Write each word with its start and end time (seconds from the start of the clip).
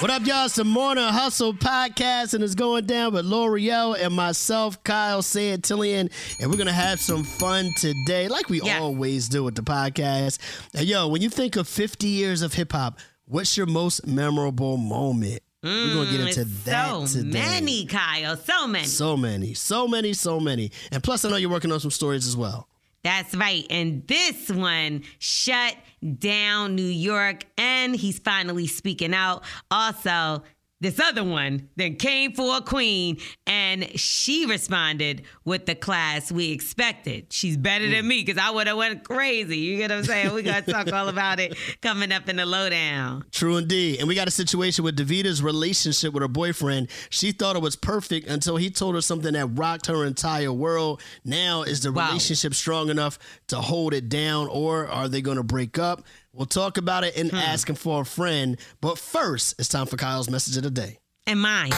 What 0.00 0.12
up, 0.12 0.24
y'all? 0.24 0.44
It's 0.46 0.54
the 0.54 0.64
Morning 0.64 1.02
Hustle 1.02 1.52
podcast, 1.52 2.32
and 2.32 2.44
it's 2.44 2.54
going 2.54 2.86
down 2.86 3.14
with 3.14 3.26
Lore'l 3.26 3.96
and 4.00 4.14
myself, 4.14 4.80
Kyle 4.84 5.22
Santillian, 5.22 6.08
and 6.40 6.50
we're 6.50 6.56
gonna 6.56 6.72
have 6.72 7.00
some 7.00 7.24
fun 7.24 7.68
today, 7.76 8.28
like 8.28 8.48
we 8.48 8.60
Yeah. 8.62 8.78
always 8.78 9.28
do 9.28 9.42
with 9.42 9.56
the 9.56 9.62
podcast. 9.62 10.38
And 10.72 10.86
yo, 10.86 11.08
when 11.08 11.20
you 11.20 11.28
think 11.28 11.56
of 11.56 11.66
50 11.66 12.06
years 12.06 12.42
of 12.42 12.54
hip 12.54 12.70
hop, 12.72 13.00
what's 13.24 13.56
your 13.56 13.66
most 13.66 14.06
memorable 14.06 14.76
moment? 14.76 15.42
we're 15.64 15.92
gonna 15.94 16.08
get 16.12 16.20
mm, 16.20 16.28
into 16.28 16.40
It's 16.42 16.62
that 16.66 16.88
so 16.88 17.06
today. 17.20 17.32
many, 17.40 17.84
Kyle. 17.86 18.36
So 18.36 18.68
many. 18.68 18.84
So 18.86 19.16
many, 19.16 19.54
so 19.54 19.88
many, 19.88 20.12
so 20.12 20.38
many. 20.38 20.70
And 20.92 21.02
plus, 21.02 21.24
I 21.24 21.30
know 21.30 21.36
you're 21.36 21.50
working 21.50 21.72
on 21.72 21.80
some 21.80 21.90
stories 21.90 22.28
as 22.28 22.36
well. 22.36 22.68
That's 23.02 23.34
right. 23.34 23.66
And 23.68 24.06
this 24.06 24.48
one 24.48 25.02
shut 25.18 25.74
down 26.18 26.74
New 26.74 26.82
York, 26.82 27.44
and 27.56 27.94
he's 27.94 28.18
finally 28.18 28.66
speaking 28.66 29.14
out. 29.14 29.42
Also, 29.70 30.42
this 30.80 31.00
other 31.00 31.24
one 31.24 31.68
then 31.76 31.96
came 31.96 32.32
for 32.32 32.56
a 32.56 32.60
queen, 32.60 33.18
and 33.46 33.98
she 33.98 34.46
responded 34.46 35.22
with 35.44 35.66
the 35.66 35.74
class 35.74 36.30
we 36.30 36.52
expected. 36.52 37.32
She's 37.32 37.56
better 37.56 37.88
than 37.88 38.06
me 38.06 38.22
because 38.24 38.40
I 38.40 38.50
would 38.50 38.66
have 38.68 38.76
went 38.76 39.02
crazy. 39.04 39.58
You 39.58 39.76
get 39.78 39.90
what 39.90 39.98
I'm 39.98 40.04
saying? 40.04 40.34
We 40.34 40.42
got 40.42 40.64
to 40.66 40.72
talk 40.72 40.92
all 40.92 41.08
about 41.08 41.40
it 41.40 41.56
coming 41.82 42.12
up 42.12 42.28
in 42.28 42.36
the 42.36 42.46
lowdown. 42.46 43.24
True 43.32 43.56
indeed. 43.56 43.98
And 43.98 44.06
we 44.06 44.14
got 44.14 44.28
a 44.28 44.30
situation 44.30 44.84
with 44.84 44.96
Davita's 44.96 45.42
relationship 45.42 46.14
with 46.14 46.22
her 46.22 46.28
boyfriend. 46.28 46.88
She 47.10 47.32
thought 47.32 47.56
it 47.56 47.62
was 47.62 47.74
perfect 47.76 48.28
until 48.28 48.56
he 48.56 48.70
told 48.70 48.94
her 48.94 49.00
something 49.00 49.32
that 49.32 49.46
rocked 49.46 49.86
her 49.86 50.04
entire 50.04 50.52
world. 50.52 51.02
Now, 51.24 51.62
is 51.62 51.80
the 51.82 51.90
Wow. 51.92 52.08
relationship 52.08 52.54
strong 52.54 52.88
enough 52.90 53.18
to 53.48 53.56
hold 53.56 53.94
it 53.94 54.08
down, 54.08 54.46
or 54.48 54.86
are 54.86 55.08
they 55.08 55.20
going 55.22 55.38
to 55.38 55.42
break 55.42 55.78
up? 55.78 56.04
We'll 56.32 56.46
talk 56.46 56.76
about 56.76 57.04
it 57.04 57.16
and 57.16 57.30
hmm. 57.30 57.36
asking 57.36 57.76
for 57.76 58.02
a 58.02 58.06
friend. 58.06 58.58
But 58.80 58.98
first, 58.98 59.54
it's 59.58 59.68
time 59.68 59.86
for 59.86 59.96
Kyle's 59.96 60.30
message 60.30 60.56
of 60.56 60.62
the 60.62 60.70
day. 60.70 60.98
And 61.26 61.40
mine. 61.40 61.70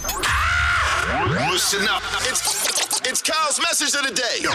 Listen 1.51 1.87
up. 1.89 2.03
It's, 2.23 3.01
it's 3.09 3.23
Kyle's 3.23 3.61
message 3.61 3.95
of 3.99 4.07
the 4.07 4.15
day. 4.15 4.43
You 4.43 4.51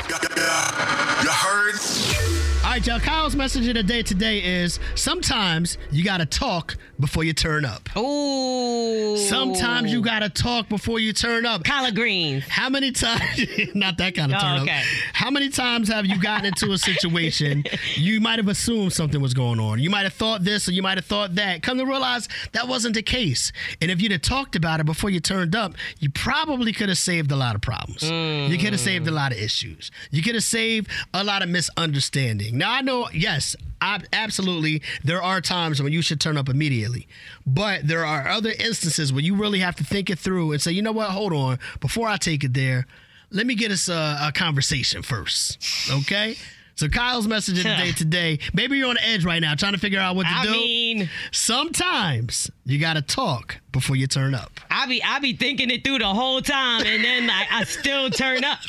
heard? 1.32 2.55
All 2.66 2.72
right, 2.72 2.88
y'all. 2.88 3.00
Kyle's 3.00 3.36
message 3.36 3.68
of 3.68 3.76
the 3.76 3.84
day 3.84 4.02
today 4.02 4.40
is 4.40 4.80
sometimes 4.96 5.78
you 5.92 6.04
got 6.04 6.18
to 6.18 6.26
talk 6.26 6.78
before 7.00 7.24
you 7.24 7.32
turn 7.32 7.64
up. 7.64 7.96
Ooh. 7.96 9.16
Sometimes 9.18 9.92
you 9.94 10.02
got 10.02 10.22
to 10.22 10.30
talk 10.30 10.68
before 10.68 11.00
you 11.00 11.14
turn 11.14 11.46
up. 11.46 11.64
collard 11.64 11.94
greens. 11.94 12.44
How 12.48 12.70
many 12.70 12.92
times? 12.92 13.46
Not 13.76 14.00
that 14.00 14.16
kind 14.16 14.34
of 14.34 14.40
Oh, 14.40 14.42
turn 14.42 14.62
okay. 14.64 14.80
up. 14.80 14.84
How 15.14 15.30
many 15.30 15.50
times 15.50 15.90
have 15.90 16.08
you 16.08 16.20
gotten 16.20 16.48
into 16.48 16.72
a 16.72 16.78
situation 16.80 17.66
you 17.96 18.20
might 18.20 18.40
have 18.40 18.48
assumed 18.48 18.94
something 18.94 19.22
was 19.22 19.36
going 19.36 19.60
on? 19.60 19.78
You 19.78 19.92
might 19.92 20.04
have 20.04 20.14
thought 20.14 20.44
this 20.44 20.68
or 20.68 20.72
you 20.72 20.82
might 20.82 20.98
have 20.98 21.06
thought 21.06 21.36
that. 21.36 21.62
Come 21.62 21.78
to 21.78 21.86
realize 21.86 22.28
that 22.54 22.68
wasn't 22.68 22.96
the 22.96 23.04
case. 23.04 23.52
And 23.80 23.92
if 23.92 24.02
you'd 24.02 24.12
have 24.12 24.24
talked 24.24 24.56
about 24.56 24.80
it 24.80 24.88
before 24.88 25.12
you 25.12 25.20
turned 25.20 25.56
up, 25.56 25.76
you 26.00 26.10
probably 26.10 26.74
could 26.74 26.90
have 26.90 26.98
saved 26.98 27.32
a 27.32 27.36
lot 27.36 27.54
of 27.54 27.62
problems. 27.62 28.02
You 28.02 28.58
could 28.58 28.74
have 28.74 28.80
saved 28.80 29.08
a 29.08 29.12
mm. 29.12 29.16
lot 29.16 29.32
of 29.34 29.38
issues. 29.38 29.92
You 30.10 30.24
could 30.24 30.34
have 30.34 30.44
saved 30.44 30.90
a 31.14 31.24
lot 31.24 31.44
of 31.44 31.50
misunderstanding. 31.50 32.55
Now 32.58 32.72
I 32.72 32.82
know, 32.82 33.08
yes, 33.14 33.56
I, 33.82 34.02
absolutely, 34.14 34.82
there 35.04 35.22
are 35.22 35.42
times 35.42 35.82
when 35.82 35.94
you 35.94 36.02
should 36.02 36.20
turn 36.20 36.38
up 36.38 36.50
immediately, 36.50 37.08
but 37.46 37.88
there 37.88 38.06
are 38.06 38.28
other 38.28 38.52
instances 38.52 39.12
where 39.14 39.24
you 39.24 39.36
really 39.36 39.60
have 39.60 39.76
to 39.76 39.84
think 39.84 40.10
it 40.10 40.18
through 40.20 40.52
and 40.54 40.62
say, 40.62 40.72
you 40.72 40.82
know 40.82 40.92
what, 40.92 41.10
hold 41.12 41.34
on, 41.34 41.60
before 41.80 42.08
I 42.08 42.18
take 42.18 42.44
it 42.44 42.54
there, 42.54 42.88
let 43.32 43.46
me 43.46 43.56
get 43.56 43.72
us 43.72 43.90
a, 43.90 44.18
a 44.22 44.32
conversation 44.34 45.02
first, 45.02 45.64
okay? 45.92 46.36
So 46.76 46.90
Kyle's 46.90 47.28
message 47.28 47.58
of 47.58 47.64
the 47.64 47.76
day 47.76 47.92
today. 47.94 48.40
Maybe 48.54 48.78
you're 48.78 48.90
on 48.90 48.96
the 48.96 49.08
edge 49.08 49.24
right 49.24 49.40
now, 49.40 49.56
trying 49.56 49.74
to 49.74 49.80
figure 49.80 50.00
out 50.00 50.18
what 50.18 50.24
to 50.24 50.30
I 50.34 50.44
do. 50.44 50.50
I 50.50 50.52
mean, 50.52 51.10
Sometimes 51.32 52.52
you 52.66 52.80
got 52.80 52.96
to 52.96 53.02
talk 53.02 53.62
before 53.72 53.96
you 53.96 54.08
turn 54.08 54.36
up. 54.36 54.52
I 54.70 54.86
be 54.86 55.02
I 55.02 55.20
be 55.20 55.34
thinking 55.34 55.70
it 55.70 55.86
through 55.86 56.00
the 56.00 56.08
whole 56.08 56.42
time, 56.42 56.86
and 56.86 57.02
then 57.02 57.30
I, 57.30 57.46
I 57.50 57.64
still 57.64 58.10
turn 58.10 58.44
up. 58.44 58.60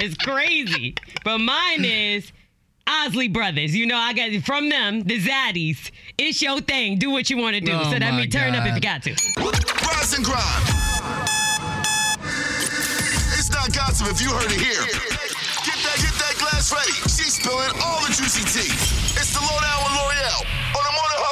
It's 0.00 0.16
crazy. 0.16 0.96
But 1.24 1.38
mine 1.38 1.84
is 1.84 2.32
Isley 2.86 3.28
Brothers. 3.28 3.74
You 3.74 3.86
know, 3.86 3.96
I 3.96 4.12
got 4.12 4.30
it 4.30 4.44
from 4.44 4.68
them, 4.68 5.02
the 5.02 5.18
Zaddies. 5.18 5.90
It's 6.18 6.40
your 6.42 6.60
thing. 6.60 6.98
Do 6.98 7.10
what 7.10 7.30
you 7.30 7.36
want 7.36 7.54
to 7.56 7.60
do. 7.60 7.72
Oh 7.72 7.92
so 7.92 7.98
that 7.98 8.14
means 8.14 8.32
turn 8.32 8.54
up 8.54 8.66
if 8.66 8.74
you 8.74 8.80
got 8.80 9.02
to. 9.04 9.10
Rise 9.10 10.14
and 10.14 10.24
grind. 10.24 10.64
It's 13.36 13.50
not 13.50 13.72
gossip 13.74 14.08
if 14.10 14.20
you 14.20 14.30
heard 14.30 14.52
it 14.52 14.60
here. 14.60 14.84
Get 15.64 15.78
that, 15.84 15.96
get 16.00 16.14
that 16.20 16.36
glass 16.38 16.72
ready. 16.72 16.92
She's 17.08 17.34
spilling 17.34 17.72
all 17.82 18.00
the 18.00 18.12
juicy 18.12 18.44
tea. 18.44 18.72
It's 19.16 19.32
the 19.32 19.40
lowdown 19.40 19.84
with 19.84 19.92
Lore'l 19.94 20.14
on 20.14 20.44
the 20.44 20.54
morning 20.54 20.63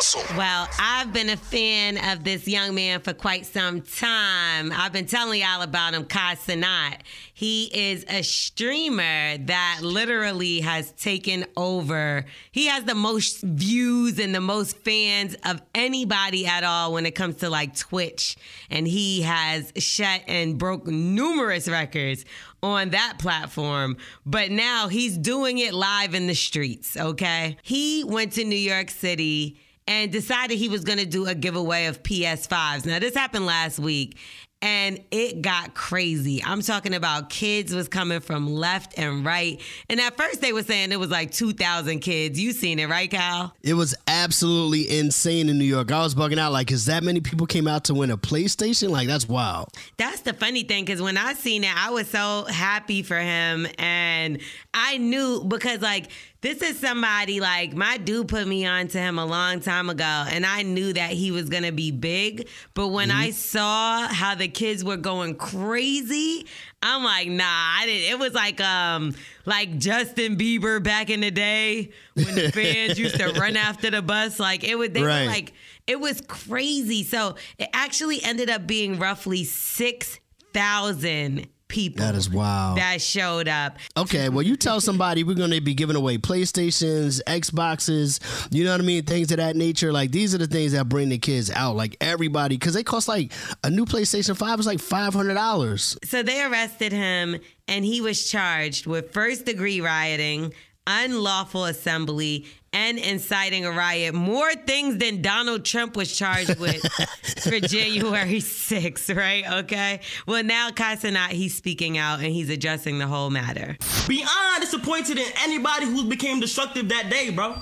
hustle. 0.02 0.36
Well, 0.36 0.68
I've 0.78 1.12
been 1.12 1.30
a 1.30 1.36
fan 1.36 1.98
of 2.12 2.24
this 2.24 2.48
young 2.48 2.74
man 2.74 3.00
for 3.00 3.12
quite 3.12 3.46
some 3.46 3.82
time. 3.82 4.72
I've 4.72 4.92
been 4.92 5.06
telling 5.06 5.40
y'all 5.40 5.62
about 5.62 5.94
him, 5.94 6.04
Kai 6.04 6.34
Cenat. 6.34 6.98
He 7.34 7.70
is 7.72 8.04
a 8.08 8.22
streamer 8.22 9.38
that 9.38 9.78
literally 9.82 10.60
has 10.60 10.90
taken 10.92 11.44
over. 11.56 12.24
He 12.50 12.66
has 12.66 12.84
the 12.84 12.94
most 12.94 13.42
views 13.42 14.18
and 14.18 14.34
the 14.34 14.40
most 14.40 14.76
fans 14.78 15.36
of 15.44 15.62
anybody 15.74 16.46
at 16.46 16.64
all 16.64 16.92
when 16.92 17.06
it 17.06 17.12
comes 17.12 17.36
to 17.36 17.50
like 17.50 17.76
Twitch. 17.76 18.36
And 18.70 18.86
he 18.86 19.22
has 19.22 19.72
shut 19.76 20.22
and 20.26 20.58
broke 20.58 20.86
numerous 20.86 21.68
records 21.68 22.24
on 22.62 22.90
that 22.90 23.14
platform, 23.18 23.96
but 24.24 24.52
now 24.52 24.86
he's 24.86 25.18
doing 25.18 25.58
it 25.58 25.74
live 25.74 26.14
in 26.14 26.28
the 26.28 26.34
streets, 26.34 26.96
okay? 26.96 27.56
He 27.62 28.04
went 28.04 28.34
to 28.34 28.44
New 28.44 28.54
York 28.54 28.88
City 28.88 29.58
and 29.86 30.12
decided 30.12 30.58
he 30.58 30.68
was 30.68 30.84
gonna 30.84 31.06
do 31.06 31.26
a 31.26 31.34
giveaway 31.34 31.86
of 31.86 32.02
PS5s. 32.02 32.86
Now, 32.86 32.98
this 32.98 33.14
happened 33.14 33.46
last 33.46 33.78
week. 33.78 34.18
And 34.64 35.00
it 35.10 35.42
got 35.42 35.74
crazy. 35.74 36.40
I'm 36.44 36.62
talking 36.62 36.94
about 36.94 37.30
kids 37.30 37.74
was 37.74 37.88
coming 37.88 38.20
from 38.20 38.46
left 38.46 38.96
and 38.96 39.24
right. 39.26 39.60
And 39.90 40.00
at 40.00 40.16
first 40.16 40.40
they 40.40 40.52
were 40.52 40.62
saying 40.62 40.92
it 40.92 41.00
was 41.00 41.10
like 41.10 41.32
2,000 41.32 41.98
kids. 41.98 42.38
You 42.38 42.52
seen 42.52 42.78
it, 42.78 42.88
right, 42.88 43.10
Kyle? 43.10 43.52
It 43.62 43.74
was 43.74 43.92
absolutely 44.06 44.88
insane 44.98 45.48
in 45.48 45.58
New 45.58 45.64
York. 45.64 45.90
I 45.90 46.04
was 46.04 46.14
bugging 46.14 46.38
out. 46.38 46.52
Like, 46.52 46.70
is 46.70 46.86
that 46.86 47.02
many 47.02 47.20
people 47.20 47.48
came 47.48 47.66
out 47.66 47.82
to 47.86 47.94
win 47.94 48.12
a 48.12 48.16
PlayStation? 48.16 48.90
Like, 48.90 49.08
that's 49.08 49.28
wild. 49.28 49.68
That's 49.96 50.20
the 50.20 50.32
funny 50.32 50.62
thing 50.62 50.84
because 50.84 51.02
when 51.02 51.16
I 51.16 51.32
seen 51.32 51.64
it, 51.64 51.76
I 51.76 51.90
was 51.90 52.08
so 52.08 52.44
happy 52.44 53.02
for 53.02 53.18
him, 53.18 53.66
and 53.80 54.38
I 54.72 54.98
knew 54.98 55.42
because 55.42 55.80
like 55.80 56.08
this 56.42 56.60
is 56.60 56.78
somebody 56.78 57.40
like 57.40 57.72
my 57.72 57.96
dude 57.96 58.28
put 58.28 58.46
me 58.46 58.66
on 58.66 58.88
to 58.88 58.98
him 58.98 59.18
a 59.18 59.24
long 59.24 59.60
time 59.60 59.88
ago, 59.88 60.24
and 60.28 60.44
I 60.44 60.62
knew 60.62 60.92
that 60.92 61.12
he 61.12 61.30
was 61.30 61.48
gonna 61.48 61.72
be 61.72 61.90
big. 61.90 62.48
But 62.74 62.88
when 62.88 63.10
I 63.10 63.30
saw 63.30 64.06
how 64.08 64.34
the 64.34 64.48
kids 64.48 64.84
were 64.84 64.96
going 64.96 65.36
crazy, 65.36 66.46
I'm 66.82 67.04
like, 67.04 67.28
nah, 67.28 67.44
I 67.46 67.84
didn't. 67.86 68.10
It 68.12 68.18
was 68.18 68.34
like 68.34 68.60
um 68.60 69.14
like 69.46 69.78
Justin 69.78 70.36
Bieber 70.36 70.82
back 70.82 71.08
in 71.10 71.20
the 71.20 71.30
day 71.30 71.90
when 72.14 72.34
the 72.34 72.50
fans 72.52 72.98
used 72.98 73.16
to 73.18 73.32
run 73.40 73.56
after 73.68 73.90
the 73.90 74.02
bus. 74.02 74.38
Like 74.40 74.64
it 74.64 74.76
would 74.76 74.92
they 74.94 75.02
Right. 75.02 75.22
were 75.22 75.28
like 75.30 75.52
it 75.86 76.00
was 76.00 76.20
crazy. 76.22 77.04
So 77.04 77.36
it 77.58 77.68
actually 77.72 78.22
ended 78.22 78.50
up 78.50 78.66
being 78.66 78.98
roughly 78.98 79.44
6,000 79.44 81.46
people. 81.72 82.04
That 82.04 82.14
is 82.14 82.30
wild. 82.30 82.78
That 82.78 83.00
showed 83.00 83.48
up. 83.48 83.78
Okay, 83.96 84.28
well, 84.28 84.42
you 84.42 84.56
tell 84.56 84.80
somebody 84.80 85.24
we're 85.24 85.34
going 85.34 85.50
to 85.50 85.60
be 85.60 85.74
giving 85.74 85.96
away 85.96 86.18
PlayStations, 86.18 87.20
Xboxes, 87.26 88.20
you 88.52 88.62
know 88.62 88.72
what 88.72 88.80
I 88.80 88.84
mean? 88.84 89.04
Things 89.04 89.32
of 89.32 89.38
that 89.38 89.56
nature. 89.56 89.90
Like, 89.90 90.12
these 90.12 90.34
are 90.34 90.38
the 90.38 90.46
things 90.46 90.72
that 90.72 90.88
bring 90.88 91.08
the 91.08 91.18
kids 91.18 91.50
out. 91.50 91.74
Like, 91.74 91.96
everybody, 92.00 92.56
because 92.56 92.74
they 92.74 92.84
cost 92.84 93.08
like 93.08 93.32
a 93.64 93.70
new 93.70 93.86
PlayStation 93.86 94.36
5 94.36 94.60
is 94.60 94.66
like 94.66 94.78
$500. 94.78 96.06
So 96.06 96.22
they 96.22 96.42
arrested 96.44 96.92
him 96.92 97.40
and 97.66 97.84
he 97.84 98.00
was 98.00 98.30
charged 98.30 98.86
with 98.86 99.12
first 99.12 99.46
degree 99.46 99.80
rioting, 99.80 100.52
unlawful 100.86 101.64
assembly, 101.64 102.46
and 102.72 102.98
inciting 102.98 103.66
a 103.66 103.70
riot. 103.70 104.14
More 104.14 104.52
things 104.54 104.96
than 104.98 105.20
Donald 105.20 105.64
Trump 105.64 105.96
was 105.96 106.16
charged 106.16 106.58
with 106.58 106.80
for 107.42 107.60
January 107.60 108.40
6th, 108.40 109.14
right? 109.14 109.44
Okay. 109.64 110.00
Well, 110.26 110.42
now 110.42 110.70
Kai 110.70 110.96
Cenat, 110.96 111.28
he's 111.28 111.54
speaking 111.54 111.98
out 111.98 112.20
and 112.20 112.32
he's 112.32 112.48
addressing 112.48 112.98
the 112.98 113.06
whole 113.06 113.30
matter. 113.30 113.76
Beyond 114.08 114.60
disappointed 114.60 115.18
in 115.18 115.28
anybody 115.40 115.86
who 115.86 116.08
became 116.08 116.40
destructive 116.40 116.88
that 116.88 117.10
day, 117.10 117.30
bro. 117.30 117.56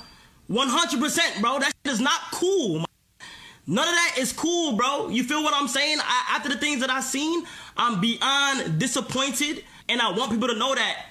100%, 0.48 1.40
bro. 1.40 1.58
That 1.58 1.72
shit 1.84 1.92
is 1.92 2.00
not 2.00 2.20
cool. 2.32 2.84
None 3.66 3.86
of 3.86 3.94
that 3.94 4.16
is 4.18 4.32
cool, 4.32 4.72
bro. 4.76 5.08
You 5.08 5.22
feel 5.22 5.42
what 5.42 5.54
I'm 5.54 5.68
saying? 5.68 5.98
I, 6.00 6.36
after 6.36 6.48
the 6.48 6.56
things 6.56 6.80
that 6.80 6.90
I've 6.90 7.04
seen, 7.04 7.44
I'm 7.76 8.00
beyond 8.00 8.78
disappointed, 8.78 9.64
and 9.88 10.00
I 10.00 10.10
want 10.10 10.32
people 10.32 10.48
to 10.48 10.56
know 10.56 10.74
that 10.74 11.09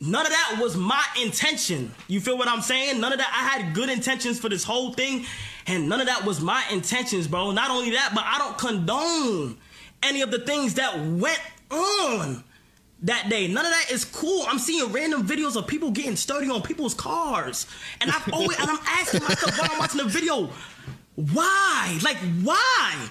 None 0.00 0.24
of 0.24 0.30
that 0.30 0.58
was 0.60 0.76
my 0.76 1.04
intention. 1.20 1.92
You 2.06 2.20
feel 2.20 2.38
what 2.38 2.46
I'm 2.48 2.60
saying? 2.60 3.00
None 3.00 3.12
of 3.12 3.18
that. 3.18 3.32
I 3.34 3.58
had 3.58 3.74
good 3.74 3.90
intentions 3.90 4.38
for 4.38 4.48
this 4.48 4.62
whole 4.62 4.92
thing, 4.92 5.26
and 5.66 5.88
none 5.88 6.00
of 6.00 6.06
that 6.06 6.24
was 6.24 6.40
my 6.40 6.64
intentions, 6.70 7.26
bro. 7.26 7.50
Not 7.50 7.70
only 7.70 7.90
that, 7.90 8.12
but 8.14 8.24
I 8.24 8.38
don't 8.38 8.56
condone 8.56 9.58
any 10.02 10.22
of 10.22 10.30
the 10.30 10.38
things 10.38 10.74
that 10.74 10.98
went 11.00 11.40
on 11.70 12.44
that 13.02 13.28
day. 13.28 13.48
None 13.48 13.64
of 13.64 13.72
that 13.72 13.90
is 13.90 14.04
cool. 14.04 14.44
I'm 14.48 14.58
seeing 14.58 14.92
random 14.92 15.26
videos 15.26 15.56
of 15.56 15.66
people 15.66 15.90
getting 15.90 16.16
sturdy 16.16 16.48
on 16.48 16.62
people's 16.62 16.94
cars, 16.94 17.66
and 18.00 18.10
I've 18.10 18.32
always 18.32 18.58
and 18.58 18.70
I'm 18.70 18.78
asking 18.84 19.22
myself 19.24 19.58
while 19.58 19.68
I'm 19.72 19.78
watching 19.78 19.98
the 19.98 20.08
video, 20.08 20.50
why? 21.16 21.98
Like 22.02 22.18
why? 22.42 23.10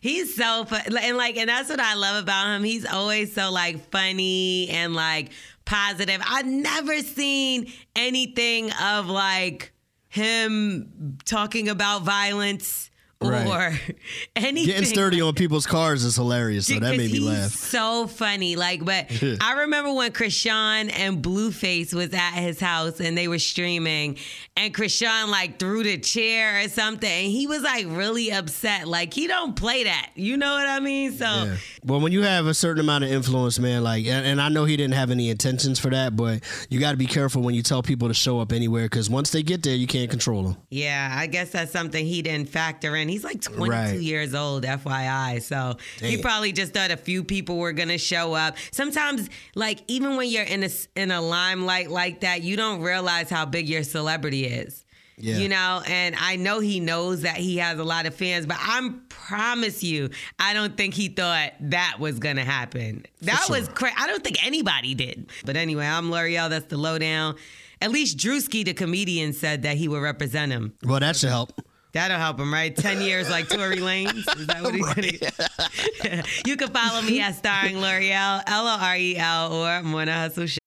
He's 0.00 0.36
so 0.36 0.66
fun, 0.66 0.82
and 0.98 1.16
like, 1.16 1.38
and 1.38 1.48
that's 1.48 1.70
what 1.70 1.80
I 1.80 1.94
love 1.94 2.22
about 2.22 2.48
him. 2.48 2.62
He's 2.62 2.84
always 2.84 3.34
so 3.34 3.50
like 3.50 3.90
funny 3.90 4.68
and 4.68 4.94
like 4.94 5.30
positive. 5.64 6.20
I've 6.28 6.46
never 6.46 7.00
seen 7.00 7.72
anything 7.96 8.70
of 8.82 9.08
like 9.08 9.72
him 10.08 11.18
talking 11.24 11.68
about 11.68 12.02
violence 12.02 12.90
Right. 13.20 13.46
or 13.46 13.78
anything. 14.36 14.66
Getting 14.74 14.84
sturdy 14.84 15.20
on 15.20 15.34
people's 15.34 15.66
cars 15.66 16.04
is 16.04 16.16
hilarious, 16.16 16.66
so 16.66 16.78
that 16.78 16.96
made 16.96 17.10
me 17.10 17.20
laugh. 17.20 17.50
So 17.52 18.06
funny. 18.06 18.56
Like, 18.56 18.84
but 18.84 19.06
I 19.40 19.60
remember 19.60 19.92
when 19.94 20.12
Chrisean 20.12 20.90
and 20.92 21.22
Blueface 21.22 21.94
was 21.94 22.12
at 22.12 22.32
his 22.32 22.60
house 22.60 23.00
and 23.00 23.16
they 23.16 23.28
were 23.28 23.38
streaming, 23.38 24.18
and 24.56 24.74
Chrisean 24.74 25.28
like 25.28 25.58
threw 25.58 25.82
the 25.82 25.98
chair 25.98 26.62
or 26.64 26.68
something, 26.68 27.08
and 27.10 27.30
he 27.32 27.46
was 27.46 27.62
like 27.62 27.86
really 27.88 28.30
upset. 28.30 28.86
Like 28.86 29.14
he 29.14 29.26
don't 29.26 29.56
play 29.56 29.84
that. 29.84 30.10
You 30.14 30.36
know 30.36 30.52
what 30.52 30.66
I 30.66 30.80
mean? 30.80 31.12
So 31.12 31.24
Yeah. 31.24 31.56
Well, 31.84 32.00
when 32.00 32.12
you 32.12 32.22
have 32.22 32.46
a 32.46 32.54
certain 32.54 32.80
amount 32.80 33.04
of 33.04 33.10
influence, 33.10 33.58
man, 33.58 33.82
like, 33.84 34.06
and, 34.06 34.26
and 34.26 34.40
I 34.40 34.48
know 34.48 34.64
he 34.64 34.76
didn't 34.76 34.94
have 34.94 35.10
any 35.10 35.28
intentions 35.30 35.78
for 35.78 35.90
that, 35.90 36.16
but 36.16 36.40
you 36.70 36.80
got 36.80 36.92
to 36.92 36.96
be 36.96 37.06
careful 37.06 37.42
when 37.42 37.54
you 37.54 37.62
tell 37.62 37.82
people 37.82 38.08
to 38.08 38.14
show 38.14 38.40
up 38.40 38.52
anywhere 38.52 38.84
because 38.84 39.08
once 39.10 39.30
they 39.30 39.42
get 39.42 39.62
there, 39.62 39.74
you 39.74 39.86
can't 39.86 40.10
control 40.10 40.42
them. 40.42 40.56
yeah, 40.70 41.14
I 41.16 41.26
guess 41.26 41.50
that's 41.50 41.72
something 41.72 42.04
he 42.04 42.22
didn't 42.22 42.48
factor 42.48 42.96
in. 42.96 43.03
He's 43.08 43.24
like 43.24 43.40
22 43.40 43.70
Right. 43.70 44.00
years 44.00 44.34
old, 44.34 44.64
FYI. 44.64 45.40
So 45.42 45.76
he 46.00 46.18
probably 46.18 46.52
just 46.52 46.72
thought 46.74 46.90
a 46.90 46.96
few 46.96 47.24
people 47.24 47.56
were 47.58 47.72
gonna 47.72 47.98
show 47.98 48.34
up. 48.34 48.56
Sometimes, 48.72 49.28
like 49.54 49.80
even 49.88 50.16
when 50.16 50.28
you're 50.28 50.42
in 50.44 50.64
a 50.64 50.70
in 50.96 51.10
a 51.10 51.20
limelight 51.20 51.90
like 51.90 52.20
that, 52.20 52.42
you 52.42 52.56
don't 52.56 52.80
realize 52.80 53.30
how 53.30 53.44
big 53.46 53.68
your 53.68 53.82
celebrity 53.82 54.46
is. 54.46 54.84
Yeah. 55.16 55.36
You 55.38 55.48
know, 55.48 55.80
and 55.86 56.16
I 56.18 56.34
know 56.34 56.58
he 56.58 56.80
knows 56.80 57.20
that 57.22 57.36
he 57.36 57.58
has 57.58 57.78
a 57.78 57.84
lot 57.84 58.06
of 58.06 58.16
fans, 58.16 58.46
but 58.46 58.56
I 58.58 58.90
promise 59.08 59.82
you, 59.84 60.10
I 60.40 60.52
don't 60.54 60.76
think 60.76 60.92
he 60.94 61.06
thought 61.08 61.52
that 61.60 61.98
was 62.00 62.18
gonna 62.18 62.44
happen. 62.44 63.06
That 63.22 63.46
was 63.48 63.68
crazy. 63.68 63.94
I 63.96 64.08
don't 64.08 64.24
think 64.24 64.44
anybody 64.44 64.94
did. 64.94 65.30
But 65.44 65.56
anyway, 65.56 65.86
I'm 65.86 66.10
Lore'l. 66.10 66.50
That's 66.50 66.66
the 66.66 66.76
lowdown. 66.78 67.36
At 67.80 67.90
least 67.92 68.16
Drewski, 68.18 68.64
the 68.64 68.74
comedian, 68.74 69.32
said 69.32 69.62
that 69.62 69.76
he 69.76 69.86
would 69.86 70.02
represent 70.02 70.50
him. 70.50 70.72
Well, 70.82 70.98
that 71.00 71.14
should 71.16 71.28
help. 71.28 71.52
That'll 71.94 72.18
help 72.18 72.40
him, 72.40 72.52
right? 72.52 72.74
10 72.74 73.00
years 73.00 73.30
like 73.30 73.48
Tory 73.48 73.76
Lanez. 73.76 74.26
Is 74.36 74.46
that 74.48 74.62
what 74.62 74.74
he's 74.74 75.20
gonna 76.02 76.22
You 76.44 76.56
can 76.56 76.68
follow 76.68 77.00
me 77.02 77.20
at 77.20 77.36
Starring 77.36 77.76
Lore'l, 77.76 78.42
L 78.46 78.66
O 78.66 78.78
R 78.80 78.96
E 78.96 79.16
L, 79.16 79.52
or 79.52 79.82
Morning 79.82 80.14
Hustle 80.14 80.46
Show. 80.46 80.58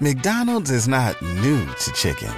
McDonald's 0.00 0.70
is 0.70 0.88
not 0.88 1.20
new 1.42 1.66
to 1.66 1.92
chicken. 1.92 2.32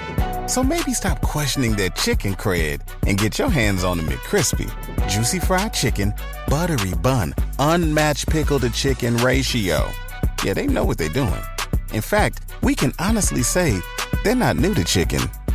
So 0.49 0.64
maybe 0.64 0.93
stop 0.93 1.20
questioning 1.20 1.76
their 1.76 1.90
chicken 1.90 2.34
cred 2.34 2.81
and 3.06 3.17
get 3.17 3.38
your 3.38 3.50
hands 3.50 3.84
on 3.84 3.99
the 3.99 4.02
McCrispy. 4.02 4.69
Juicy 5.08 5.38
fried 5.38 5.72
chicken, 5.72 6.12
buttery 6.49 6.94
bun, 6.94 7.32
unmatched 7.61 8.28
pickle 8.28 8.58
to 8.58 8.70
chicken 8.70 9.17
ratio. 9.19 9.88
Yeah, 10.43 10.55
they 10.55 10.67
know 10.67 10.84
what 10.84 10.99
they're 10.99 11.08
doing. 11.11 11.43
In 11.93 12.00
fact, 12.00 12.40
we 12.62 12.75
can 12.75 12.93
honestly 12.99 13.43
say 13.44 13.78
they're 14.25 14.34
not 14.34 14.56
new 14.56 14.75
to 14.75 14.82
chicken, 14.84 15.20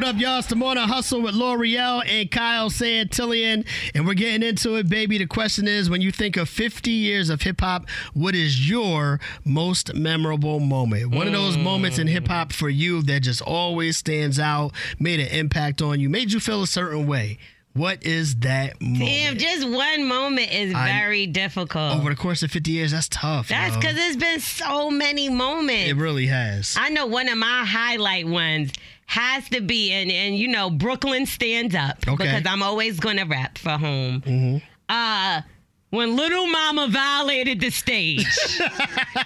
What 0.00 0.14
up, 0.14 0.18
y'all? 0.18 0.38
It's 0.38 0.48
the 0.48 0.56
Morning 0.56 0.88
Hustle 0.88 1.20
with 1.20 1.34
Lore'l 1.34 2.02
and 2.06 2.30
Kyle 2.30 2.70
Santillian, 2.70 3.66
and 3.94 4.06
we're 4.06 4.14
getting 4.14 4.42
into 4.42 4.76
it, 4.76 4.88
baby. 4.88 5.18
The 5.18 5.26
question 5.26 5.68
is 5.68 5.90
when 5.90 6.00
you 6.00 6.10
think 6.10 6.38
of 6.38 6.48
50 6.48 6.90
years 6.90 7.28
of 7.28 7.42
hip 7.42 7.60
hop, 7.60 7.86
what 8.14 8.34
is 8.34 8.66
your 8.66 9.20
most 9.44 9.92
memorable 9.92 10.58
moment? 10.58 11.14
One 11.14 11.26
of 11.26 11.34
those 11.34 11.58
moments 11.58 11.98
in 11.98 12.06
mm. 12.06 12.12
hip 12.12 12.28
hop 12.28 12.54
for 12.54 12.70
you 12.70 13.02
that 13.02 13.20
just 13.20 13.42
always 13.42 13.98
stands 13.98 14.38
out, 14.38 14.72
made 14.98 15.20
an 15.20 15.26
impact 15.26 15.82
on 15.82 16.00
you, 16.00 16.08
made 16.08 16.32
you 16.32 16.40
feel 16.40 16.62
a 16.62 16.66
certain 16.66 17.06
way. 17.06 17.36
What 17.74 18.02
is 18.02 18.36
that 18.36 18.80
moment? 18.80 19.00
Damn, 19.00 19.36
just 19.36 19.68
one 19.68 20.08
moment 20.08 20.50
is 20.50 20.74
I- 20.74 20.88
very 20.88 21.26
difficult. 21.26 21.96
Over 21.96 22.08
the 22.08 22.16
course 22.16 22.42
of 22.42 22.50
50 22.50 22.70
years, 22.70 22.92
that's 22.92 23.08
tough. 23.10 23.48
That's 23.48 23.76
because 23.76 23.96
there's 23.96 24.16
been 24.16 24.40
so 24.40 24.90
many 24.90 25.28
moments. 25.28 25.90
it 25.90 25.96
really 25.96 26.26
has. 26.26 26.74
I 26.78 26.88
know 26.88 27.06
one 27.06 27.28
of 27.28 27.36
my 27.36 27.66
highlight 27.66 28.26
ones 28.26 28.72
has 29.10 29.48
to 29.50 29.60
be, 29.60 29.90
and 29.92 30.10
and 30.10 30.36
you 30.36 30.46
know 30.48 30.70
Brooklyn 30.70 31.26
stands 31.26 31.74
up 31.74 31.98
Okay. 32.06 32.16
because 32.24 32.42
I'm 32.46 32.62
always 32.62 33.00
gonna 33.00 33.26
rap 33.26 33.58
for 33.58 33.70
home. 33.76 34.62
Uh 34.88 35.42
when 35.90 36.14
Little 36.16 36.46
Mama 36.46 36.88
violated 36.88 37.60
the 37.60 37.70
stage 37.70 38.24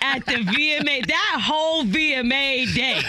at 0.00 0.24
the 0.26 0.32
VMA, 0.44 1.06
that 1.06 1.40
whole 1.42 1.84
VMA 1.84 2.74
day 2.74 3.00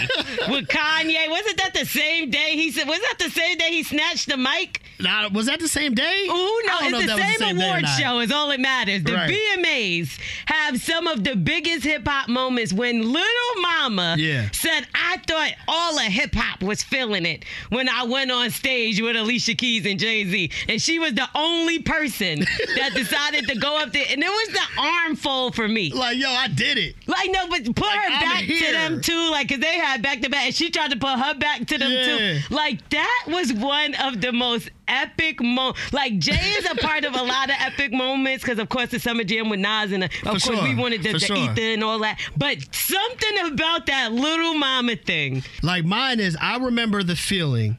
with 0.50 0.68
Kanye, 0.68 1.30
wasn't 1.30 1.56
that 1.58 1.72
the 1.74 1.86
same 1.86 2.30
day 2.30 2.50
he 2.52 2.70
said? 2.70 2.86
Was 2.86 3.00
that 3.00 3.14
the 3.18 3.30
same 3.30 3.56
day 3.58 3.70
he 3.70 3.82
snatched 3.82 4.28
the 4.28 4.36
mic? 4.36 4.82
Now, 5.00 5.28
was 5.28 5.46
that 5.46 5.60
the 5.60 5.68
same 5.68 5.94
day? 5.94 6.24
Ooh, 6.28 6.62
no, 6.66 6.78
it's 6.82 7.00
the 7.00 7.06
that 7.06 7.18
was 7.18 7.36
same, 7.38 7.58
award 7.60 7.86
show 7.98 8.20
is 8.20 8.32
all 8.32 8.50
it 8.50 8.60
matters. 8.60 9.02
The 9.02 9.12
Right. 9.12 9.30
VMAs 9.58 10.18
have 10.46 10.80
some 10.80 11.06
of 11.06 11.22
the 11.24 11.34
biggest 11.36 11.84
hip 11.84 12.06
hop 12.06 12.28
moments 12.28 12.72
when 12.72 13.02
Little 13.12 13.60
Mama 13.60 14.16
Yeah. 14.18 14.50
said, 14.52 14.86
I 14.94 15.18
thought 15.26 15.52
all 15.68 15.98
of 15.98 16.04
hip 16.04 16.34
hop 16.34 16.62
was 16.62 16.82
feeling 16.82 17.24
it 17.26 17.44
when 17.70 17.88
I 17.88 18.04
went 18.04 18.30
on 18.30 18.50
stage 18.50 19.00
with 19.00 19.16
Alicia 19.16 19.54
Keys 19.54 19.84
and 19.86 19.98
Jay 19.98 20.24
Z. 20.24 20.50
And 20.68 20.80
she 20.80 20.98
was 20.98 21.12
the 21.14 21.28
only 21.34 21.78
person 21.78 22.40
that 22.76 22.90
decided 22.94 23.45
to 23.48 23.56
go 23.58 23.78
up 23.78 23.92
there. 23.92 24.04
And 24.10 24.22
it 24.22 24.28
was 24.28 24.48
the 24.48 24.80
armful 24.80 25.52
for 25.52 25.66
me. 25.68 25.92
Like, 25.92 26.18
yo, 26.18 26.28
I 26.30 26.48
did 26.48 26.78
it. 26.78 26.94
Like 27.06 27.30
no, 27.30 27.48
but 27.48 27.64
put 27.74 27.86
her 27.88 28.08
I'm 28.10 28.20
back 28.20 28.44
to 28.46 28.72
them 28.72 29.00
too, 29.00 29.30
like 29.30 29.48
cause 29.48 29.58
they 29.58 29.78
had 29.78 30.02
back 30.02 30.20
to 30.22 30.30
back, 30.30 30.46
and 30.46 30.54
she 30.54 30.70
tried 30.70 30.90
to 30.90 30.96
put 30.98 31.18
her 31.18 31.34
back 31.34 31.66
to 31.66 31.78
them 31.78 31.90
Yeah. 31.90 32.04
too. 32.38 32.54
Like 32.54 32.88
that 32.90 33.24
was 33.28 33.52
one 33.52 33.94
of 33.96 34.20
the 34.20 34.32
most 34.32 34.70
epic 34.88 35.40
moments. 35.42 35.80
Like 35.92 36.18
Jay 36.18 36.32
is 36.58 36.66
a 36.70 36.74
part 36.76 37.04
of 37.04 37.14
a 37.14 37.22
lot 37.22 37.48
of 37.50 37.56
epic 37.58 37.92
moments, 37.92 38.44
cause 38.44 38.58
of 38.58 38.68
course 38.68 38.90
the 38.90 38.98
summer 39.00 39.24
jam 39.24 39.48
with 39.48 39.60
Nas, 39.60 39.92
and 39.92 40.04
uh, 40.04 40.06
of 40.06 40.12
For 40.12 40.24
course 40.28 40.44
sure. 40.44 40.62
we 40.62 40.74
wanted 40.74 41.02
the, 41.02 41.12
the 41.12 41.18
sure. 41.20 41.36
ether 41.36 41.60
and 41.60 41.82
all 41.84 41.98
that. 42.00 42.20
But 42.36 42.58
something 42.74 43.52
about 43.52 43.86
that 43.86 44.12
little 44.12 44.54
mama 44.54 44.96
thing. 44.96 45.42
Like 45.62 45.84
mine 45.84 46.20
is, 46.20 46.36
I 46.40 46.58
remember 46.58 47.02
the 47.02 47.16
feeling 47.16 47.78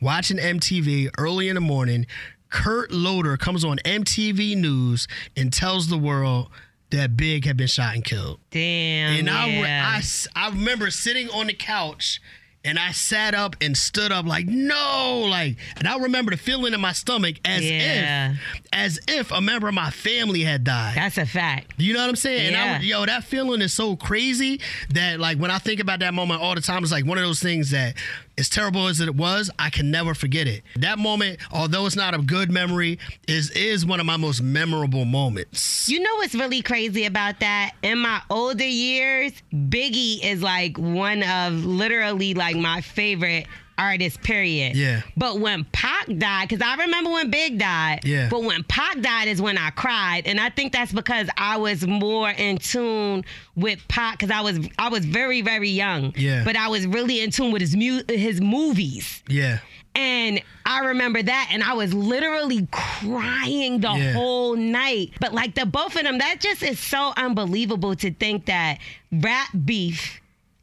watching 0.00 0.36
MTV 0.38 1.10
early 1.18 1.48
in 1.48 1.54
the 1.54 1.60
morning. 1.60 2.06
Kurt 2.50 2.90
Loder 2.90 3.36
comes 3.36 3.64
on 3.64 3.78
MTV 3.84 4.56
News 4.56 5.06
and 5.36 5.52
tells 5.52 5.88
the 5.88 5.98
world 5.98 6.48
that 6.90 7.16
Big 7.16 7.44
had 7.44 7.56
been 7.56 7.66
shot 7.66 7.94
and 7.94 8.04
killed. 8.04 8.40
Damn. 8.50 9.18
And 9.20 9.28
I, 9.30 9.46
yeah. 9.48 9.90
I 9.94 9.98
s- 9.98 10.26
I 10.34 10.48
remember 10.48 10.90
sitting 10.90 11.28
on 11.30 11.48
the 11.48 11.52
couch 11.54 12.20
and 12.64 12.78
I 12.78 12.90
sat 12.92 13.34
up 13.34 13.54
and 13.60 13.76
stood 13.76 14.10
up 14.10 14.26
like 14.26 14.46
no 14.46 15.26
like 15.30 15.56
and 15.76 15.86
I 15.86 15.96
remember 15.98 16.30
the 16.32 16.36
feeling 16.38 16.72
in 16.74 16.80
my 16.80 16.92
stomach 16.92 17.36
as 17.44 17.62
Yeah. 17.64 18.32
if 18.32 18.38
as 18.72 19.00
if 19.06 19.30
a 19.30 19.40
member 19.40 19.68
of 19.68 19.74
my 19.74 19.90
family 19.90 20.42
had 20.42 20.64
died. 20.64 20.96
That's 20.96 21.18
a 21.18 21.26
fact. 21.26 21.74
You 21.76 21.92
know 21.92 22.00
what 22.00 22.08
I'm 22.08 22.16
saying? 22.16 22.48
And 22.48 22.56
I, 22.56 22.64
Yeah. 22.64 22.80
yo, 22.80 23.06
that 23.06 23.24
feeling 23.24 23.60
is 23.60 23.72
so 23.74 23.94
crazy 23.94 24.60
that 24.90 25.20
like 25.20 25.36
when 25.38 25.50
I 25.50 25.58
think 25.58 25.80
about 25.80 26.00
that 26.00 26.14
moment 26.14 26.40
all 26.40 26.54
the 26.54 26.60
time, 26.62 26.82
it's 26.82 26.90
like 26.92 27.04
one 27.06 27.18
of 27.18 27.24
those 27.24 27.40
things 27.40 27.70
that 27.70 27.94
as 28.38 28.48
terrible 28.48 28.86
as 28.86 29.00
it 29.00 29.14
was, 29.16 29.50
I 29.58 29.68
can 29.68 29.90
never 29.90 30.14
forget 30.14 30.46
it. 30.46 30.62
That 30.76 30.98
moment, 30.98 31.40
although 31.50 31.86
it's 31.86 31.96
not 31.96 32.14
a 32.14 32.18
good 32.18 32.50
memory, 32.50 32.98
is 33.26 33.50
is 33.50 33.84
one 33.84 34.00
of 34.00 34.06
my 34.06 34.16
most 34.16 34.40
memorable 34.40 35.04
moments. 35.04 35.88
You 35.88 36.00
know 36.00 36.14
what's 36.16 36.34
really 36.34 36.62
crazy 36.62 37.04
about 37.04 37.40
that? 37.40 37.72
In 37.82 37.98
my 37.98 38.22
older 38.30 38.64
years, 38.64 39.32
Biggie 39.52 40.24
is 40.24 40.42
like 40.42 40.78
one 40.78 41.22
of 41.22 41.64
literally 41.64 42.34
like 42.34 42.56
my 42.56 42.80
favorite 42.80 43.46
artist, 43.78 44.20
period. 44.22 44.76
Yeah. 44.76 45.02
But 45.16 45.38
when 45.40 45.64
Pac 45.72 46.06
died, 46.18 46.48
because 46.48 46.62
I 46.66 46.74
remember 46.82 47.10
when 47.10 47.30
Big 47.30 47.58
died. 47.58 48.00
Yeah. 48.04 48.28
But 48.28 48.42
when 48.42 48.64
Pac 48.64 49.00
died 49.00 49.28
is 49.28 49.40
when 49.40 49.56
I 49.56 49.70
cried, 49.70 50.22
and 50.26 50.40
I 50.40 50.50
think 50.50 50.72
that's 50.72 50.92
because 50.92 51.28
I 51.38 51.56
was 51.56 51.86
more 51.86 52.30
in 52.30 52.58
tune 52.58 53.24
with 53.56 53.86
Pac, 53.88 54.18
because 54.18 54.30
I 54.30 54.40
was 54.40 54.58
I 54.78 54.88
was 54.88 55.04
very 55.04 55.40
very 55.42 55.70
young. 55.70 56.12
Yeah. 56.16 56.42
But 56.44 56.56
I 56.56 56.68
was 56.68 56.86
really 56.86 57.20
in 57.20 57.30
tune 57.30 57.52
with 57.52 57.62
his 57.62 57.76
mu- 57.76 58.02
his 58.08 58.40
movies. 58.40 59.22
Yeah. 59.28 59.58
And 59.94 60.40
I 60.64 60.80
remember 60.86 61.20
that, 61.22 61.48
and 61.50 61.62
I 61.64 61.72
was 61.72 61.92
literally 61.92 62.68
crying 62.70 63.80
the 63.80 63.90
Yeah. 63.90 64.12
whole 64.12 64.54
night. 64.54 65.12
But 65.20 65.34
like 65.34 65.54
the 65.54 65.66
both 65.66 65.96
of 65.96 66.02
them, 66.02 66.18
that 66.18 66.40
just 66.40 66.62
is 66.62 66.78
so 66.78 67.12
unbelievable 67.16 67.94
to 67.96 68.12
think 68.12 68.46
that 68.46 68.78
rap 69.10 69.48
beef 69.64 70.20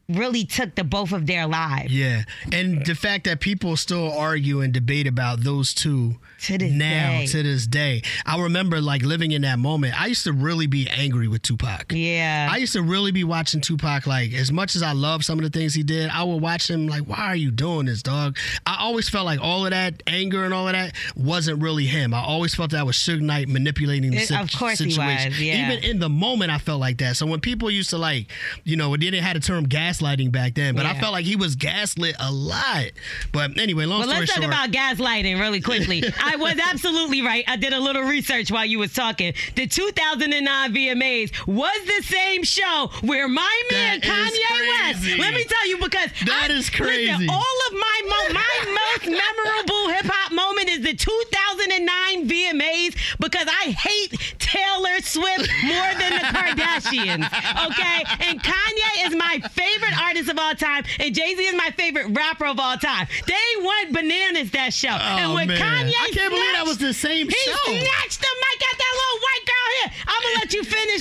really 0.08 0.44
took 0.44 0.74
the 0.76 0.84
both 0.84 1.12
of 1.12 1.26
their 1.26 1.46
lives. 1.46 1.92
Yeah, 1.92 2.22
and 2.52 2.84
the 2.86 2.94
fact 2.94 3.24
that 3.24 3.40
people 3.40 3.76
still 3.76 4.12
argue 4.12 4.60
and 4.60 4.72
debate 4.72 5.06
about 5.06 5.40
those 5.40 5.74
two 5.74 6.16
To 6.42 6.58
this 6.58 6.72
now 6.72 7.18
day. 7.20 7.26
to 7.26 7.42
this 7.42 7.66
day. 7.66 8.02
I 8.24 8.40
remember 8.40 8.80
like 8.80 9.02
living 9.02 9.32
in 9.32 9.42
that 9.42 9.58
moment. 9.58 10.00
I 10.00 10.06
used 10.06 10.22
to 10.24 10.32
really 10.32 10.66
be 10.68 10.88
angry 10.88 11.26
with 11.28 11.42
Tupac. 11.42 11.92
Yeah. 11.92 12.48
I 12.50 12.58
used 12.58 12.74
to 12.74 12.82
really 12.82 13.10
be 13.10 13.24
watching 13.24 13.60
Tupac 13.60 14.06
like 14.06 14.32
as 14.32 14.52
much 14.52 14.76
as 14.76 14.82
I 14.82 14.92
love 14.92 15.24
some 15.24 15.38
of 15.38 15.42
the 15.50 15.50
things 15.58 15.74
he 15.74 15.82
did, 15.82 16.08
I 16.10 16.22
would 16.22 16.40
watch 16.40 16.70
him 16.70 16.86
like, 16.86 17.02
why 17.02 17.18
are 17.26 17.36
you 17.36 17.50
doing 17.50 17.86
this, 17.86 18.02
dog? 18.02 18.36
I 18.64 18.76
always 18.78 19.08
felt 19.08 19.24
like 19.26 19.40
all 19.40 19.64
of 19.64 19.70
that 19.70 20.02
anger 20.06 20.44
and 20.44 20.54
all 20.54 20.68
of 20.68 20.72
that 20.74 20.94
wasn't 21.16 21.60
really 21.62 21.86
him. 21.86 22.14
I 22.14 22.22
always 22.22 22.54
felt 22.54 22.70
that 22.70 22.86
was 22.86 22.96
Suge 22.96 23.20
Knight 23.22 23.48
manipulating 23.48 24.12
the 24.12 24.18
It- 24.18 24.28
sit- 24.28 24.40
of 24.40 24.52
course 24.52 24.78
he 24.78 24.86
was, 24.86 24.94
situation. 24.94 25.32
yeah. 25.38 25.66
Even 25.72 25.82
in 25.84 25.98
the 25.98 26.08
moment, 26.08 26.52
I 26.52 26.58
felt 26.58 26.80
like 26.80 26.98
that. 26.98 27.16
So 27.16 27.26
when 27.26 27.40
people 27.40 27.70
used 27.70 27.90
to 27.90 27.98
like, 27.98 28.30
you 28.62 28.76
know, 28.76 28.90
they 28.92 28.98
didn't 28.98 29.24
have 29.24 29.34
the 29.34 29.40
term 29.40 29.64
gaslighting 30.00 30.32
back 30.32 30.54
then, 30.54 30.74
but 30.74 30.86
I 30.86 30.98
felt 30.98 31.12
like 31.12 31.24
he 31.24 31.36
was 31.36 31.56
gaslit 31.56 32.16
a 32.18 32.30
lot. 32.32 32.86
But 33.32 33.58
anyway, 33.58 33.86
long 33.86 34.00
Well, 34.00 34.08
story 34.08 34.20
let's 34.20 34.32
talk 34.34 34.42
short. 34.42 34.52
about 34.54 34.70
gaslighting 34.70 35.38
really 35.40 35.60
quickly. 35.60 36.02
I 36.22 36.36
was 36.36 36.54
absolutely 36.58 37.22
right. 37.22 37.44
I 37.46 37.56
did 37.56 37.72
a 37.72 37.80
little 37.80 38.02
research 38.02 38.50
while 38.50 38.64
you 38.64 38.78
was 38.78 38.92
talking. 38.92 39.34
The 39.54 39.66
2009 39.66 40.74
VMAs 40.74 41.46
was 41.46 41.78
the 41.86 42.02
same 42.04 42.42
show 42.44 42.90
where 43.02 43.28
my 43.28 43.62
man 43.70 44.00
That 44.00 44.08
Kanye 44.32 44.94
West. 44.94 45.18
Let 45.18 45.34
me 45.34 45.44
tell 45.44 45.68
you 45.68 45.78
because 45.78 46.10
That 46.26 46.48
I, 46.50 46.54
is 46.54 46.70
crazy. 46.70 47.10
Listen, 47.12 47.30
all 47.30 47.58
of 47.68 47.72
my 47.72 48.00
mo- 48.04 48.34
my 48.34 48.56
most 48.96 49.06
memorable 49.06 49.88
hip 49.94 50.06
hop 50.06 50.32
moment 50.32 50.68
is 50.70 50.82
the 50.82 50.94
2009 50.94 52.28
VMAs 52.28 53.16
because 53.20 53.46
I 53.48 53.70
hate 53.70 54.12
Taylor 54.38 55.00
Swift 55.00 55.48
more 55.64 55.92
than 55.98 56.12
the 56.12 56.24
Kardashians. 56.32 57.26
Okay, 57.66 58.04
and 58.28 58.42
Kanye 58.42 59.06
is 59.06 59.14
my 59.14 59.40
favorite 59.52 59.85
artist 59.94 60.28
of 60.30 60.38
all 60.38 60.54
time, 60.54 60.84
and 60.98 61.14
Jay 61.14 61.34
Z 61.34 61.42
is 61.42 61.54
my 61.54 61.70
favorite 61.76 62.08
rapper 62.10 62.46
of 62.46 62.58
all 62.58 62.76
time. 62.76 63.06
They 63.26 63.48
went 63.62 63.92
bananas 63.92 64.50
that 64.52 64.72
show, 64.72 64.88
oh, 64.90 65.16
and 65.18 65.26
Oh, 65.26 65.34
when 65.34 65.48
man. 65.48 65.58
Kanye 65.58 65.92
I 66.00 66.10
can't 66.12 66.30
believe 66.30 66.52
that 66.52 66.64
was 66.66 66.78
the 66.78 66.92
same 66.94 67.26
he 67.28 67.34
show. 67.34 67.56
He 67.66 67.80
snatched 67.80 68.20
the 68.20 68.28
mic 68.42 68.62
at 68.72 68.78
that 68.78 68.92
little 68.94 69.20
white 69.22 69.44
girl 69.46 69.68
here. 69.80 69.92
I'm 70.08 70.22
gonna 70.22 70.34
let 70.36 70.52
you 70.54 70.64
finish. 70.64 71.00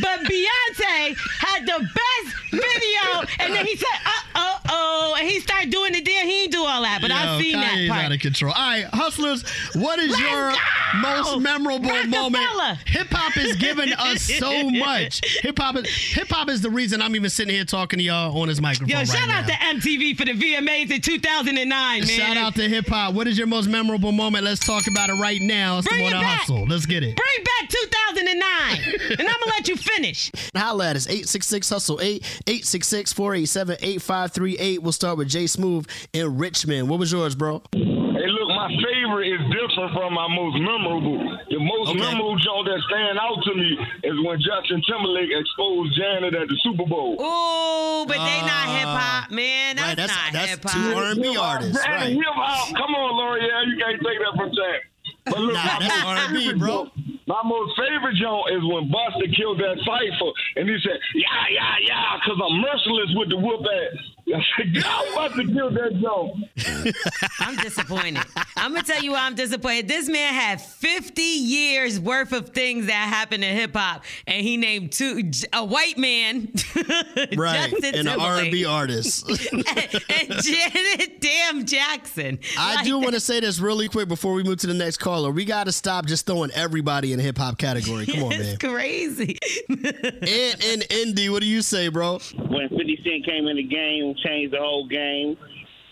But 0.00 0.20
Beyonce 0.20 1.16
had 1.38 1.66
the 1.66 1.78
best 1.78 2.36
video, 2.50 3.24
and 3.40 3.54
then 3.54 3.64
he 3.66 3.76
said, 3.76 3.86
"Uh 4.04 4.10
oh 4.34 4.58
oh," 4.68 5.16
and 5.18 5.28
he 5.28 5.40
started 5.40 5.70
doing 5.70 5.92
the 5.92 6.00
deal. 6.00 6.20
He 6.22 6.42
didn't 6.42 6.52
do 6.52 6.64
all 6.64 6.82
that, 6.82 6.98
but 7.00 7.10
I've 7.10 7.40
seen 7.40 7.54
Kanye's 7.56 7.88
that 7.88 7.94
part. 7.94 8.04
out 8.06 8.12
of 8.12 8.20
control. 8.20 8.52
All 8.56 8.60
right, 8.62 8.84
hustlers, 8.86 9.42
what 9.74 9.98
is 9.98 10.10
Let's 10.10 10.20
your 10.22 10.50
go! 10.50 10.56
most 11.00 11.40
memorable 11.40 12.04
moment? 12.06 12.44
Hip 12.86 13.08
hop 13.10 13.32
has 13.34 13.56
given 13.56 13.92
us 13.92 14.22
so 14.38 14.68
much. 14.70 15.20
Hip 15.42 15.58
hop 15.58 15.76
is 15.76 15.86
hip 15.88 16.28
hop 16.28 16.48
is 16.48 16.60
the 16.60 16.70
reason 16.70 17.00
I'm 17.02 17.14
even 17.16 17.30
sitting 17.30 17.54
here 17.54 17.64
talking 17.64 17.98
to 17.98 18.04
y'all 18.04 18.36
on 18.40 18.48
this 18.48 18.60
microphone 18.60 18.88
Yo, 18.88 18.98
right 18.98 19.08
shout 19.08 19.28
now. 19.28 19.40
out 19.40 19.46
to 19.46 19.52
MTV 19.52 20.16
for 20.16 20.24
the 20.24 20.32
VMAs 20.32 20.90
in 20.90 21.00
2009, 21.00 21.68
man. 21.68 22.06
Shout 22.06 22.36
out 22.36 22.54
to 22.56 22.68
hip 22.68 22.88
hop. 22.88 23.14
What 23.14 23.26
is 23.28 23.38
your 23.38 23.46
most 23.46 23.68
memorable 23.68 24.12
moment? 24.12 24.44
Let's 24.44 24.60
talk 24.64 24.86
about 24.88 25.10
it 25.10 25.14
right 25.14 25.40
now. 25.40 25.78
It's 25.78 25.88
Bring 25.88 26.00
the 26.00 26.06
it 26.08 26.20
back. 26.20 26.40
hustle. 26.40 26.66
Let's 26.66 26.86
get 26.86 27.02
it. 27.02 27.16
Bring 27.16 27.44
back 27.44 27.68
2009, 27.68 29.18
and 29.18 29.28
I'm 29.34 29.40
gonna 29.40 29.52
let 29.52 29.68
you 29.68 29.76
finish. 29.76 30.30
Holla 30.54 30.90
at 30.90 30.96
us, 30.96 31.06
866 31.08 31.68
Hustle 31.68 32.00
8, 32.00 32.22
866 32.46 33.12
487 33.12 33.76
8538. 33.80 34.82
We'll 34.82 34.92
start 34.92 35.18
with 35.18 35.28
Jay 35.28 35.46
Smooth 35.46 35.86
in 36.12 36.38
Richmond. 36.38 36.88
What 36.88 36.98
was 37.00 37.10
yours, 37.12 37.34
bro? 37.34 37.62
Hey, 37.72 38.30
look, 38.30 38.48
my 38.48 38.68
favorite 38.70 39.28
is 39.28 39.40
different 39.50 39.92
from 39.92 40.14
my 40.14 40.28
most 40.28 40.56
memorable. 40.60 41.18
The 41.50 41.58
most 41.58 41.90
Okay. 41.90 41.98
memorable 42.00 42.36
joint 42.38 42.66
that 42.66 42.80
stand 42.88 43.18
out 43.18 43.42
to 43.44 43.54
me 43.54 43.76
is 44.04 44.14
when 44.24 44.38
Justin 44.40 44.80
Timberlake 44.88 45.30
exposed 45.30 45.96
Janet 45.98 46.34
at 46.34 46.48
the 46.48 46.56
Super 46.62 46.86
Bowl. 46.86 47.14
Ooh, 47.20 48.06
but 48.06 48.16
they 48.16 48.40
not 48.46 48.64
ah. 48.70 48.76
hip 48.78 48.88
hop, 48.88 49.30
man. 49.30 49.76
That's, 49.76 49.88
right, 49.88 49.96
that's 49.96 50.12
not 50.14 50.32
that's 50.32 50.50
hip 50.50 50.60
two. 50.62 50.94
R&B 50.94 51.28
Hip-hop, 51.28 51.54
artists, 51.54 51.86
man, 51.86 51.90
right? 52.00 52.12
Hip 52.12 52.22
hop. 52.34 52.68
Come 52.76 52.94
on, 52.94 53.10
Lore'l, 53.18 53.66
you 53.68 53.76
can't 53.82 54.00
take 54.00 54.18
that 54.20 54.32
from 54.36 54.50
Janet. 54.54 54.82
But 55.26 55.38
look, 55.40 55.54
Nah, 55.54 55.78
that's 55.80 56.02
most 56.04 56.20
R&B, 56.32 56.52
bro. 56.58 56.90
My 57.26 57.40
most 57.44 57.72
favorite 57.76 58.16
joint 58.20 58.52
is 58.52 58.62
when 58.68 58.92
Busta 58.92 59.24
killed 59.34 59.58
that 59.58 59.80
cipher, 59.80 60.30
and 60.56 60.68
he 60.68 60.76
said, 60.84 61.00
"Yeah, 61.14 61.44
yeah, 61.50 61.74
yeah," 61.80 62.20
because 62.20 62.36
I'm 62.36 62.60
merciless 62.60 63.10
with 63.16 63.28
the 63.30 63.38
whoop 63.40 63.64
ass. 63.64 63.96
I 64.26 64.40
said, 64.56 64.82
"God, 64.82 65.06
Busta 65.32 65.52
killed 65.52 65.74
that 65.76 66.00
joint." 66.00 66.96
I'm 67.40 67.56
disappointed. 67.56 68.24
I'm 68.56 68.72
gonna 68.72 68.82
tell 68.82 69.02
you 69.02 69.12
why 69.12 69.26
I'm 69.26 69.34
disappointed. 69.34 69.86
This 69.88 70.08
man 70.08 70.32
had 70.32 70.60
50 70.60 71.20
years 71.22 72.00
worth 72.00 72.32
of 72.32 72.48
things 72.50 72.86
that 72.86 72.92
happened 73.08 73.44
in 73.44 73.54
hip 73.56 73.74
hop, 73.76 74.04
and 74.26 74.42
he 74.44 74.56
named 74.56 74.92
two 74.92 75.30
a 75.52 75.64
white 75.64 75.98
man, 75.98 76.52
Right, 77.36 77.70
Justin 77.70 77.94
and 77.94 78.08
an 78.08 78.18
R&B 78.20 78.64
artist. 78.64 79.28
and, 79.28 79.64
and 80.10 80.42
Janet 80.42 81.20
Damn 81.20 81.66
Jackson. 81.66 82.38
I 82.58 82.76
Like, 82.76 82.84
do 82.84 82.98
want 82.98 83.14
to 83.14 83.20
say 83.20 83.40
this 83.40 83.60
really 83.60 83.88
quick 83.88 84.08
before 84.08 84.32
we 84.32 84.42
move 84.42 84.58
to 84.60 84.66
the 84.66 84.74
next 84.74 84.98
caller. 84.98 85.30
We 85.30 85.44
got 85.44 85.64
to 85.64 85.72
stop 85.72 86.06
just 86.06 86.26
throwing 86.26 86.50
everybody 86.52 87.12
in 87.12 87.18
the 87.18 87.24
hip 87.24 87.36
hop 87.38 87.58
category. 87.58 88.06
Come 88.06 88.22
on, 88.24 88.28
man. 88.30 88.40
It's 88.40 88.58
crazy. 88.58 89.38
And, 89.68 90.64
and 90.64 90.86
Indy, 90.90 91.28
what 91.28 91.40
do 91.42 91.46
you 91.46 91.62
say, 91.62 91.88
bro? 91.88 92.18
when 92.48 92.68
50 92.68 93.00
Cent 93.04 93.24
came 93.26 93.46
in 93.48 93.56
the 93.56 93.62
game, 93.62 94.13
changed 94.18 94.52
the 94.54 94.58
whole 94.58 94.86
game. 94.86 95.36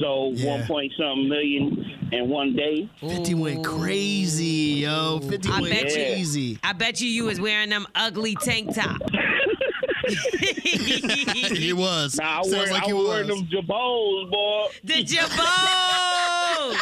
So 0.00 0.31
Yeah. 0.35 0.57
one 0.59 0.67
point 0.67 0.93
something 0.99 1.29
million 1.29 2.09
in 2.12 2.29
one 2.29 2.55
day. 2.57 2.88
50 3.00 3.35
went 3.35 3.64
crazy, 3.64 4.81
yo. 4.83 5.21
50 5.21 5.49
I 5.49 5.61
went 5.61 5.73
bet 5.75 5.85
you. 5.85 5.95
crazy. 5.95 6.59
I 6.62 6.73
bet 6.73 7.00
you 7.00 7.09
you 7.09 7.25
was 7.25 7.41
wearing 7.41 7.69
them 7.71 7.87
ugly 7.95 8.35
tank 8.37 8.75
top. 8.75 9.00
He 10.43 11.73
was. 11.73 12.17
Nah, 12.19 12.41
I 12.41 12.43
Sounds 12.43 12.50
wear, 12.52 12.67
like 12.73 12.83
I 12.83 12.87
he 12.87 12.93
was 12.93 13.07
wearing 13.09 13.29
them 13.29 13.47
jabos, 13.47 14.31
boy. 14.31 14.67
the 14.85 15.02
jabot 15.05 16.76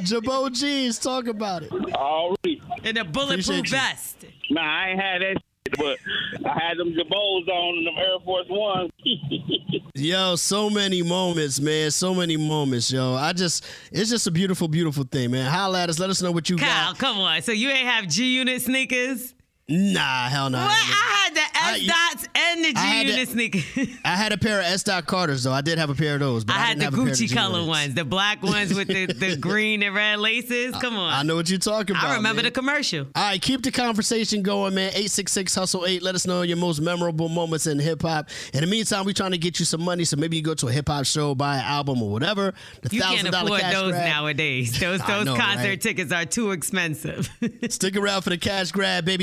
Jabot 0.04 0.52
jeans, 0.52 0.98
talk 0.98 1.26
about 1.26 1.62
it. 1.62 1.72
Already. 1.72 2.60
and 2.84 2.96
the 2.96 3.04
bulletproof 3.04 3.46
Appreciate 3.60 3.70
you. 3.70 3.76
vest. 3.78 4.24
Nah, 4.50 4.60
I 4.62 4.88
ain't 4.90 5.00
had 5.00 5.22
that 5.22 5.34
shit, 5.34 5.42
but 5.78 5.98
I 6.44 6.58
had 6.58 6.78
them 6.78 6.92
jabos 6.92 7.48
on 7.48 7.78
and 7.78 7.86
them 7.86 7.94
Air 7.98 8.18
Force 8.24 8.46
Ones. 8.48 8.90
Yo, 9.94 10.36
so 10.36 10.70
many 10.70 11.02
moments, 11.02 11.60
man. 11.60 11.90
So 11.90 12.14
many 12.14 12.36
moments, 12.36 12.90
yo. 12.90 13.14
I 13.14 13.32
just, 13.32 13.66
it's 13.92 14.08
just 14.08 14.26
a 14.26 14.30
beautiful, 14.30 14.66
beautiful 14.68 15.04
thing, 15.04 15.32
man. 15.32 15.50
Holla 15.50 15.82
at 15.82 15.90
us. 15.90 15.98
Let 15.98 16.08
us 16.08 16.22
know 16.22 16.30
what 16.32 16.48
you 16.48 16.56
Kyle, 16.56 16.92
got. 16.92 16.98
come 16.98 17.18
on. 17.18 17.42
So 17.42 17.52
you 17.52 17.68
ain't 17.68 17.86
have 17.86 18.08
G 18.08 18.36
Unit 18.36 18.62
sneakers? 18.62 19.34
Nah, 19.70 20.28
hell 20.28 20.50
no. 20.50 20.58
What? 20.58 20.66
I 20.68 21.24
had 21.24 21.34
the 21.34 21.40
I- 21.40 21.78
S 21.78 21.86
dots 21.86 22.28
and 22.34 22.64
the 22.64 22.72
I 22.76 23.04
G 23.04 23.10
Unit 23.12 23.28
sneakers. 23.28 23.88
I 24.04 24.16
had 24.16 24.32
a 24.32 24.38
pair 24.38 24.58
of 24.58 24.66
S. 24.66 24.82
Dot 24.82 25.06
Carters 25.06 25.44
though. 25.44 25.52
I 25.52 25.60
did 25.60 25.78
have 25.78 25.90
a 25.90 25.94
pair 25.94 26.14
of 26.14 26.20
those, 26.20 26.44
but 26.44 26.56
I 26.56 26.58
I, 26.58 26.62
had 26.66 26.78
the 26.80 26.84
have 26.84 26.94
a 26.94 26.96
pair 26.96 27.06
of 27.06 27.12
Gucci 27.12 27.32
color 27.32 27.64
ones, 27.64 27.94
the 27.94 28.04
black 28.04 28.42
ones 28.42 28.74
with 28.74 28.88
the, 28.88 29.06
the 29.06 29.36
green 29.40 29.82
and 29.84 29.94
red 29.94 30.18
laces. 30.18 30.74
Come 30.76 30.96
on. 30.96 31.12
I 31.12 31.22
know 31.22 31.36
what 31.36 31.48
you're 31.48 31.58
talking 31.60 31.94
about. 31.94 32.08
I 32.10 32.16
remember 32.16 32.42
man. 32.42 32.46
the 32.46 32.50
commercial. 32.50 33.06
All 33.14 33.22
right, 33.22 33.40
keep 33.40 33.62
the 33.62 33.70
conversation 33.70 34.42
going, 34.42 34.74
man. 34.74 34.88
866 34.88 35.54
Hustle 35.54 35.86
8. 35.86 36.02
Let 36.02 36.14
us 36.16 36.26
know 36.26 36.42
your 36.42 36.56
most 36.56 36.80
memorable 36.80 37.28
moments 37.28 37.66
in 37.68 37.78
hip 37.78 38.02
hop. 38.02 38.28
In 38.52 38.62
the 38.62 38.66
meantime, 38.66 39.04
we're 39.04 39.12
trying 39.12 39.32
to 39.32 39.38
get 39.38 39.60
you 39.60 39.64
some 39.64 39.82
money, 39.82 40.04
so 40.04 40.16
maybe 40.16 40.36
you 40.36 40.42
go 40.42 40.54
to 40.54 40.66
a 40.66 40.72
hip 40.72 40.88
hop 40.88 41.04
show, 41.06 41.34
buy 41.36 41.58
an 41.58 41.64
album 41.64 42.02
or 42.02 42.10
whatever. 42.10 42.54
The 42.82 42.96
You 42.96 43.02
can't 43.02 43.28
$1,000 43.28 43.42
afford 43.44 43.60
cash 43.60 43.72
those 43.74 43.92
grab. 43.92 44.08
nowadays. 44.08 44.80
Those 44.80 45.00
those 45.06 45.26
know, 45.26 45.36
concert 45.36 45.68
right? 45.68 45.80
tickets 45.80 46.10
are 46.12 46.24
too 46.24 46.50
expensive. 46.50 47.28
Stick 47.68 47.96
around 47.96 48.22
for 48.22 48.30
the 48.30 48.38
cash 48.38 48.72
grab, 48.72 49.04
baby. 49.04 49.22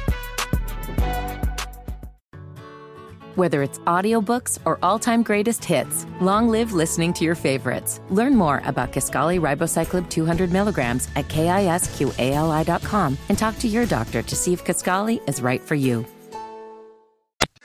Whether 3.41 3.63
it's 3.63 3.79
audiobooks 3.79 4.59
or 4.65 4.77
all-time 4.83 5.23
greatest 5.23 5.65
hits, 5.65 6.05
long 6.19 6.47
live 6.47 6.73
listening 6.73 7.11
to 7.13 7.25
your 7.25 7.33
favorites. 7.33 7.99
Learn 8.11 8.35
more 8.35 8.61
about 8.65 8.93
Kisqali 8.93 9.41
Ribociclib 9.41 10.11
200 10.11 10.51
milligrams 10.51 11.09
at 11.15 11.27
kisqali.com 11.27 13.17
and 13.29 13.37
talk 13.39 13.57
to 13.57 13.67
your 13.67 13.87
doctor 13.87 14.21
to 14.21 14.35
see 14.35 14.53
if 14.53 14.63
Kisqali 14.63 15.27
is 15.27 15.41
right 15.41 15.59
for 15.59 15.73
you. 15.73 16.05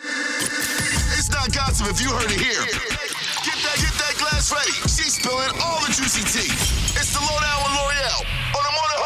It's 0.01 1.31
not 1.31 1.53
gossip 1.53 1.89
if 1.91 2.01
you 2.01 2.09
heard 2.09 2.31
it 2.33 2.41
here. 2.41 2.65
Get 3.45 3.61
that, 3.61 3.77
get 3.77 3.93
that 4.01 4.15
glass 4.17 4.51
ready. 4.51 4.73
She's 4.89 5.21
spilling 5.21 5.61
all 5.63 5.81
the 5.81 5.93
juicy 5.93 6.25
tea. 6.25 6.53
It's 6.97 7.13
the 7.13 7.21
lowdown 7.21 7.59
with 7.65 7.77
Lore'l 7.77 8.46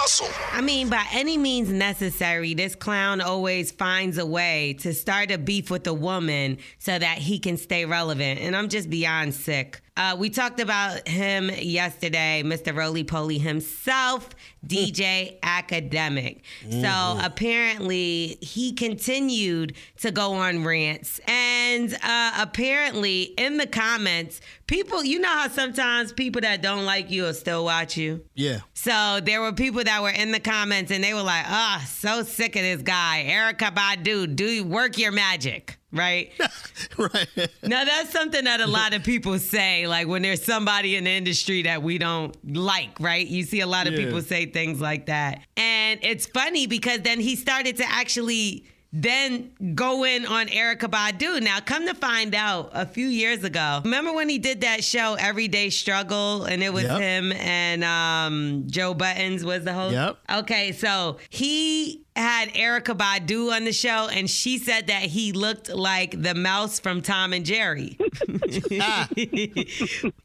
hustle. 0.01 0.29
I 0.53 0.63
mean, 0.63 0.89
by 0.89 1.05
any 1.13 1.37
means 1.37 1.69
necessary, 1.69 2.55
this 2.55 2.75
clown 2.75 3.21
always 3.21 3.71
finds 3.71 4.17
a 4.17 4.25
way 4.25 4.75
to 4.81 4.95
start 4.95 5.31
a 5.31 5.37
beef 5.37 5.71
with 5.71 5.87
a 5.87 5.93
woman 5.93 6.57
so 6.79 6.99
that 6.99 7.19
he 7.19 7.39
can 7.39 7.59
stay 7.59 7.85
relevant. 7.85 8.41
And 8.41 8.57
I'm 8.57 8.69
just 8.69 8.89
beyond 8.89 9.35
sick. 9.35 9.83
Uh, 10.01 10.17
we 10.17 10.31
talked 10.31 10.61
about 10.61 11.07
him 11.07 11.51
yesterday, 11.51 12.43
Mr. 12.43 12.75
Roly 12.75 13.05
Poly 13.05 13.37
himself, 13.37 14.31
DJ 14.67 15.39
Akademiks. 15.41 16.41
So 16.71 17.19
apparently, 17.23 18.39
he 18.41 18.73
continued 18.73 19.75
to 19.99 20.11
go 20.11 20.33
on 20.33 20.65
rants. 20.65 21.21
And 21.27 21.93
uh, 22.03 22.33
apparently, 22.39 23.25
in 23.37 23.59
the 23.59 23.67
comments, 23.67 24.41
people, 24.67 25.05
you 25.05 25.19
know 25.19 25.29
how 25.29 25.49
sometimes 25.49 26.15
people 26.15 26.41
that 26.41 26.63
don't 26.63 26.87
like 26.87 27.11
you 27.11 27.25
will 27.25 27.35
still 27.35 27.67
watch 27.67 27.99
you? 27.99 28.25
Yeah. 28.35 28.61
So 28.73 29.21
there 29.23 29.43
were 29.43 29.53
people 29.53 29.85
that 29.85 30.01
were 30.01 30.09
in 30.09 30.33
the 30.33 30.41
comments 30.41 30.91
and 30.91 31.05
they 31.05 31.13
were 31.13 31.23
like, 31.23 31.45
"Ah, 31.47 31.85
so 31.87 32.23
sick 32.23 32.57
of 32.57 32.63
this 32.63 32.81
guy, 32.81 33.27
Erykah 33.29 33.75
Badu. 33.75 34.35
Do 34.35 34.47
you 34.47 34.65
work 34.65 34.97
your 34.97 35.13
magic?" 35.13 35.77
Right? 35.93 36.33
right. 36.99 37.27
now 37.65 37.85
that's 37.85 38.11
something 38.11 38.45
that 38.45 38.61
a 38.61 38.67
lot 38.67 38.95
of 38.95 39.03
people 39.03 39.39
say, 39.39 39.87
like 39.87 40.07
when 40.07 40.23
there's 40.23 40.45
somebody 40.45 40.95
in 40.97 41.05
the 41.05 41.11
industry 41.11 41.63
that 41.63 41.83
we 41.83 41.99
don't 41.99 42.37
like, 42.57 43.01
right? 43.01 43.27
You 43.27 43.43
see 43.43 43.61
a 43.61 43.67
lot 43.67 43.87
of 43.87 43.95
Yeah. 43.95 44.05
people 44.05 44.23
say 44.23 44.47
things 44.47 44.81
like 44.81 45.07
that, 45.07 45.41
and 45.57 45.99
it's 46.03 46.27
funny 46.27 46.67
because 46.67 47.01
then 47.01 47.19
he 47.21 47.35
started 47.37 47.77
to 47.79 47.85
actually 47.89 48.67
then 48.93 49.53
go 49.77 50.03
in 50.05 50.27
on 50.27 50.49
Erykah 50.49 50.91
Badu. 50.91 51.41
Now, 51.41 51.61
come 51.61 51.87
to 51.87 51.95
find 51.95 52.35
out, 52.35 52.71
a 52.73 52.85
few 52.85 53.07
years 53.07 53.45
ago, 53.45 53.81
remember 53.85 54.13
when 54.13 54.29
he 54.29 54.39
did 54.39 54.63
that 54.63 54.83
show 54.83 55.15
Everyday 55.15 55.71
Struggle, 55.71 56.43
and 56.45 56.61
it 56.61 56.73
was 56.73 56.83
Yep. 56.85 57.01
him 57.01 57.33
and 57.33 57.85
um, 57.85 58.65
Joe 58.67 58.93
Budden 58.95 59.45
was 59.47 59.63
the 59.63 59.73
host. 59.75 59.95
Yep. 59.95 60.17
Okay, 60.41 60.73
so 60.73 61.19
he 61.29 62.05
had 62.21 62.51
Erykah 62.51 62.97
Badu 62.97 63.53
on 63.53 63.65
the 63.65 63.73
show, 63.73 64.09
and 64.09 64.29
she 64.29 64.59
said 64.59 64.87
that 64.89 65.03
he 65.03 65.33
looked 65.33 65.71
like 65.71 66.23
the 66.23 66.35
mouse 66.35 66.79
from 66.79 67.03
Tom 67.03 67.33
and 67.33 67.45
Jerry. 67.45 67.97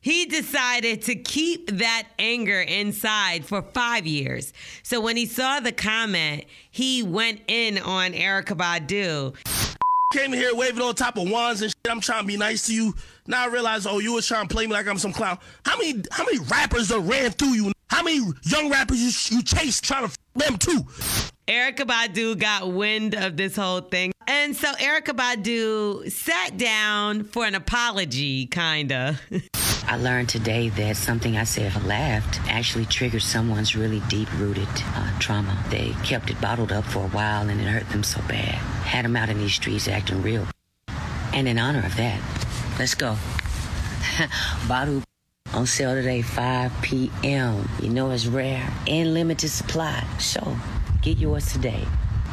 he 0.02 0.26
decided 0.26 1.02
to 1.04 1.16
keep 1.16 1.72
that 1.72 2.08
anger 2.20 2.62
inside 2.62 3.46
for 3.46 3.62
five 3.62 4.06
years. 4.06 4.54
So 4.84 5.02
when 5.02 5.18
he 5.18 5.26
saw 5.26 5.60
the 5.60 5.72
comment, 5.72 6.46
he 6.70 7.04
went 7.04 7.42
in 7.48 7.78
on 7.78 8.12
Erykah 8.14 8.58
Badu. 8.58 9.36
Came 10.14 10.34
in 10.34 10.40
here 10.40 10.56
waving 10.56 10.82
on 10.82 10.96
top 10.96 11.18
of 11.18 11.30
wands 11.30 11.62
and 11.62 11.72
shit. 11.72 11.92
I'm 11.92 12.00
trying 12.00 12.22
to 12.22 12.28
be 12.28 12.38
nice 12.38 12.68
to 12.68 12.74
you. 12.74 12.94
Now 13.28 13.44
I 13.44 13.48
realize, 13.48 13.86
oh, 13.88 14.00
you 14.00 14.14
was 14.14 14.28
trying 14.28 14.48
to 14.48 14.54
play 14.54 14.68
me 14.68 14.74
like 14.74 14.88
I'm 14.88 14.98
some 15.00 15.12
clown. 15.12 15.40
How 15.66 15.78
many 15.78 16.04
how 16.12 16.24
many 16.26 16.40
rappers 16.40 16.90
that 16.90 17.00
ran 17.00 17.32
through 17.32 17.54
you? 17.54 17.72
How 17.90 18.04
many 18.04 18.22
young 18.44 18.70
rappers 18.70 19.00
you, 19.32 19.38
you 19.38 19.44
trying 19.44 19.72
to 19.72 20.04
f- 20.06 20.18
them 20.36 20.58
too? 20.58 20.86
Erykah 21.48 21.86
Badu 21.86 22.40
got 22.40 22.72
wind 22.72 23.14
of 23.14 23.38
this 23.38 23.56
whole 23.56 23.82
thing. 23.82 24.12
And 24.28 24.56
so 24.56 24.72
Erykah 24.74 25.16
Badu 25.16 26.12
sat 26.12 26.58
down 26.58 27.24
for 27.24 27.46
an 27.46 27.54
apology, 27.54 28.48
kinda. 28.48 29.20
I 29.88 29.98
learned 29.98 30.30
today 30.30 30.70
that 30.70 30.98
something 30.98 31.38
I 31.38 31.44
said 31.44 31.84
laughed 31.86 32.40
actually 32.48 32.88
triggered 32.88 33.22
someone's 33.22 33.76
really 33.76 34.02
deep 34.10 34.28
rooted 34.40 34.68
uh, 34.96 35.20
trauma. 35.20 35.64
They 35.70 35.92
kept 36.04 36.32
it 36.32 36.42
bottled 36.42 36.72
up 36.72 36.84
for 36.86 37.04
a 37.04 37.10
while 37.10 37.48
and 37.48 37.62
it 37.62 37.66
hurt 37.66 37.88
them 37.90 38.02
so 38.02 38.20
bad. 38.28 38.56
Had 38.84 39.06
them 39.06 39.16
out 39.16 39.30
in 39.30 39.38
these 39.38 39.54
streets 39.54 39.88
acting 39.88 40.24
real. 40.24 40.48
And 41.32 41.48
in 41.48 41.60
honor 41.60 41.86
of 41.86 41.96
that, 41.98 42.20
let's 42.80 42.96
go. 42.96 43.18
Bottle 44.68 45.04
on 45.54 45.68
sale 45.68 45.94
today, 45.94 46.24
5 46.24 46.72
p.m. 46.82 47.70
You 47.84 47.90
know 47.90 48.10
it's 48.10 48.26
rare 48.26 48.68
and 48.88 49.14
limited 49.14 49.50
supply. 49.50 50.04
So 50.18 50.58
get 51.06 51.20
yours 51.20 51.54
today. 51.54 51.86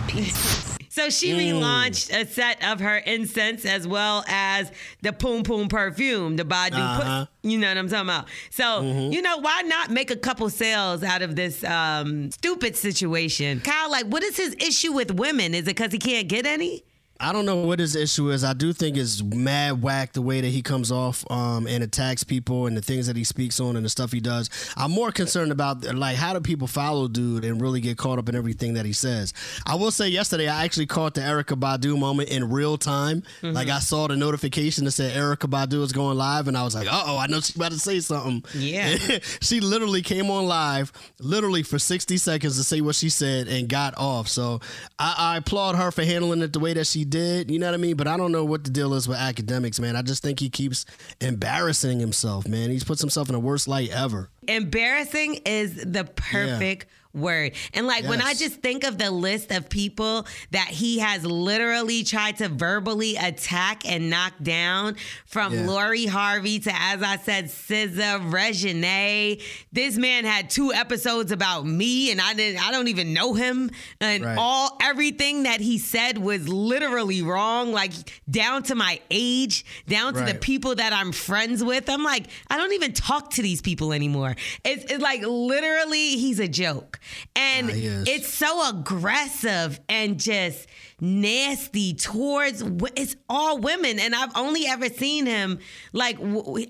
Peace. 0.08 0.78
So 0.88 1.10
she 1.10 1.32
relaunched 1.32 2.10
a 2.14 2.26
set 2.26 2.62
of 2.64 2.80
her 2.80 2.96
incense 2.98 3.64
as 3.64 3.86
well 3.86 4.24
as 4.28 4.70
the 5.00 5.12
Poom 5.12 5.42
Poom 5.42 5.68
perfume, 5.68 6.36
the 6.36 6.44
Badu. 6.44 6.74
Uh-huh. 6.74 7.26
You 7.42 7.58
know 7.58 7.68
what 7.68 7.78
I'm 7.78 7.88
talking 7.88 8.08
about? 8.08 8.28
So, 8.50 8.82
you 8.82 9.22
know, 9.22 9.38
why 9.38 9.62
not 9.62 9.90
make 9.90 10.10
a 10.10 10.16
couple 10.16 10.50
sales 10.50 11.02
out 11.02 11.22
of 11.22 11.34
this 11.34 11.64
um, 11.64 12.30
stupid 12.30 12.76
situation? 12.76 13.60
Kyle, 13.60 13.90
like, 13.90 14.06
what 14.06 14.22
is 14.22 14.36
his 14.36 14.54
issue 14.54 14.92
with 14.92 15.12
women? 15.12 15.54
Is 15.54 15.62
it 15.62 15.76
because 15.76 15.92
he 15.92 15.98
can't 15.98 16.28
get 16.28 16.44
any? 16.44 16.84
I 17.22 17.32
don't 17.32 17.46
know 17.46 17.56
what 17.56 17.78
his 17.78 17.94
issue 17.94 18.30
is. 18.30 18.42
I 18.42 18.52
do 18.52 18.72
think 18.72 18.96
it's 18.96 19.22
mad 19.22 19.80
whack 19.80 20.12
the 20.12 20.20
way 20.20 20.40
that 20.40 20.48
he 20.48 20.60
comes 20.60 20.90
off 20.90 21.24
um, 21.30 21.68
and 21.68 21.84
attacks 21.84 22.24
people 22.24 22.66
and 22.66 22.76
the 22.76 22.82
things 22.82 23.06
that 23.06 23.14
he 23.14 23.22
speaks 23.22 23.60
on 23.60 23.76
and 23.76 23.84
the 23.84 23.88
stuff 23.88 24.10
he 24.10 24.18
does. 24.18 24.50
I'm 24.76 24.90
more 24.90 25.12
concerned 25.12 25.52
about 25.52 25.84
like 25.94 26.16
how 26.16 26.32
do 26.32 26.40
people 26.40 26.66
follow 26.66 27.06
dude 27.06 27.44
and 27.44 27.60
really 27.60 27.80
get 27.80 27.96
caught 27.96 28.18
up 28.18 28.28
in 28.28 28.34
everything 28.34 28.74
that 28.74 28.84
he 28.84 28.92
says. 28.92 29.32
I 29.64 29.76
will 29.76 29.92
say 29.92 30.08
yesterday 30.08 30.48
I 30.48 30.64
actually 30.64 30.86
caught 30.86 31.14
the 31.14 31.20
Erykah 31.20 31.60
Badu 31.60 31.96
moment 31.96 32.28
in 32.28 32.50
real 32.50 32.76
time. 32.76 33.22
Like 33.40 33.68
I 33.68 33.78
saw 33.78 34.08
the 34.08 34.16
notification 34.16 34.84
that 34.86 34.90
said 34.90 35.14
Erykah 35.14 35.48
Badu 35.48 35.80
is 35.82 35.92
going 35.92 36.18
live 36.18 36.48
and 36.48 36.58
I 36.58 36.64
was 36.64 36.74
like, 36.74 36.92
uh 36.92 37.04
oh, 37.06 37.18
I 37.18 37.28
know 37.28 37.36
she's 37.36 37.54
about 37.54 37.70
to 37.70 37.78
say 37.78 38.00
something. 38.00 38.42
Yeah. 38.60 38.96
she 39.40 39.60
literally 39.60 40.02
came 40.02 40.28
on 40.28 40.46
live, 40.46 40.92
literally 41.20 41.62
for 41.62 41.78
60 41.78 42.16
seconds 42.16 42.56
to 42.56 42.64
say 42.64 42.80
what 42.80 42.96
she 42.96 43.10
said 43.10 43.46
and 43.46 43.68
got 43.68 43.96
off. 43.96 44.26
So 44.26 44.60
I, 44.98 45.14
I 45.18 45.36
applaud 45.36 45.76
her 45.76 45.92
for 45.92 46.02
handling 46.02 46.42
it 46.42 46.52
the 46.52 46.58
way 46.58 46.74
that 46.74 46.88
she 46.88 47.04
did. 47.12 47.50
You 47.50 47.60
know 47.60 47.66
what 47.66 47.74
I 47.74 47.76
mean? 47.76 47.96
But 47.96 48.08
I 48.08 48.16
don't 48.16 48.32
know 48.32 48.44
what 48.44 48.64
the 48.64 48.70
deal 48.70 48.94
is 48.94 49.06
with 49.06 49.18
Akademiks, 49.18 49.78
man. 49.78 49.94
I 49.94 50.02
just 50.02 50.22
think 50.22 50.40
he 50.40 50.50
keeps 50.50 50.84
embarrassing 51.20 52.00
himself, 52.00 52.48
man. 52.48 52.70
He's 52.70 52.82
puts 52.82 53.00
himself 53.00 53.28
in 53.28 53.34
the 53.34 53.40
worst 53.40 53.68
light 53.68 53.90
ever. 53.90 54.30
Embarrassing 54.48 55.40
is 55.46 55.76
the 55.76 56.04
perfect 56.04 56.86
word. 57.14 57.52
And 57.74 57.86
like 57.86 58.04
when 58.06 58.22
I 58.22 58.34
just 58.34 58.56
think 58.62 58.84
of 58.84 58.98
the 58.98 59.10
list 59.10 59.50
of 59.50 59.68
people 59.68 60.26
that 60.50 60.68
he 60.68 60.98
has 61.00 61.24
literally 61.26 62.04
tried 62.04 62.38
to 62.38 62.48
verbally 62.48 63.16
attack 63.16 63.86
and 63.88 64.08
knock 64.08 64.32
down 64.42 64.96
from 65.26 65.52
Yeah. 65.52 65.66
Lori 65.66 66.06
Harvey 66.06 66.58
to, 66.60 66.70
as 66.74 67.02
I 67.02 67.16
said, 67.18 67.46
SZA, 67.46 68.32
Regine. 68.32 69.38
This 69.72 69.96
man 69.96 70.24
had 70.24 70.48
two 70.50 70.72
episodes 70.72 71.32
about 71.32 71.66
me 71.66 72.10
and 72.10 72.20
I 72.20 72.34
didn't, 72.34 72.66
I 72.66 72.70
don't 72.70 72.88
even 72.88 73.12
know 73.12 73.34
him. 73.34 73.70
And 74.00 74.24
Right. 74.24 74.38
all, 74.38 74.78
everything 74.80 75.42
that 75.44 75.60
he 75.60 75.78
said 75.78 76.18
was 76.18 76.48
literally 76.48 77.22
wrong, 77.22 77.72
like 77.72 77.92
down 78.30 78.62
to 78.64 78.74
my 78.74 79.00
age, 79.10 79.64
down 79.86 80.14
to 80.14 80.20
the 80.22 80.34
people 80.34 80.74
that 80.76 80.92
I'm 80.92 81.12
friends 81.12 81.62
with. 81.62 81.88
I'm 81.90 82.04
like, 82.04 82.26
I 82.48 82.56
don't 82.56 82.72
even 82.72 82.92
talk 82.92 83.30
to 83.32 83.42
these 83.42 83.60
people 83.60 83.92
anymore. 83.92 84.34
It's, 84.64 84.84
it's 84.90 85.02
like 85.02 85.22
literally, 85.26 86.16
he's 86.16 86.38
a 86.38 86.48
joke. 86.48 86.98
And 87.36 87.70
Ah, 87.70 87.72
he 87.74 87.86
is. 87.86 88.08
it's 88.08 88.28
so 88.32 88.68
aggressive 88.68 89.80
and 89.88 90.18
just 90.20 90.66
nasty 91.02 91.92
towards 91.94 92.62
it's 92.96 93.16
all 93.28 93.58
women 93.58 93.98
and 93.98 94.14
i've 94.14 94.30
only 94.36 94.66
ever 94.66 94.88
seen 94.88 95.26
him 95.26 95.58
like 95.92 96.16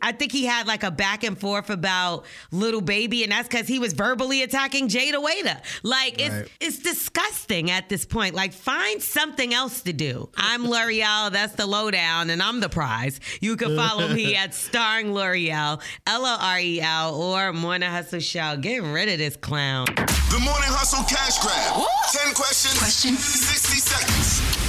i 0.01 0.11
think 0.11 0.33
he 0.33 0.47
had 0.47 0.67
like 0.67 0.83
a 0.83 0.91
back 0.91 1.23
and 1.23 1.39
forth 1.39 1.69
about 1.69 2.25
little 2.51 2.81
baby 2.81 3.23
and 3.23 3.31
that's 3.33 3.47
because 3.47 3.69
he 3.69 3.79
was 3.79 3.93
verbally 3.93 4.43
attacking 4.43 4.89
Jayda 4.89 5.23
Wayda 5.23 5.61
like 5.83 6.21
it's 6.21 6.33
Right. 6.33 6.49
it's 6.61 6.79
disgusting 6.79 7.71
at 7.71 7.91
this 7.91 8.07
point. 8.07 8.35
Like 8.35 8.55
find 8.55 9.03
something 9.03 9.53
else 9.53 9.83
to 9.83 9.93
do. 9.93 10.31
I'm 10.37 10.65
Lore'l 10.65 11.31
that's 11.31 11.55
the 11.55 11.67
lowdown 11.67 12.31
and 12.31 12.43
i'm 12.43 12.61
the 12.61 12.71
prize. 12.71 13.21
You 13.43 13.57
can 13.57 13.77
follow 13.77 14.09
me 14.09 14.35
at 14.43 14.55
starring 14.55 15.09
Lore'l 15.09 15.83
l-o-r-e-l 16.07 16.63
E 16.63 17.23
or 17.23 17.53
morning 17.53 17.91
hustle 17.91 18.21
show. 18.21 18.57
Get 18.57 18.83
rid 18.83 19.11
of 19.11 19.19
this 19.19 19.37
clown. 19.37 19.87
The 20.33 20.41
Morning 20.41 20.71
Hustle 20.71 21.05
Cash 21.05 21.39
Grab. 21.45 21.87
10 22.13 22.35
questions, 22.35 22.79
60 22.81 23.77
seconds. 23.79 24.22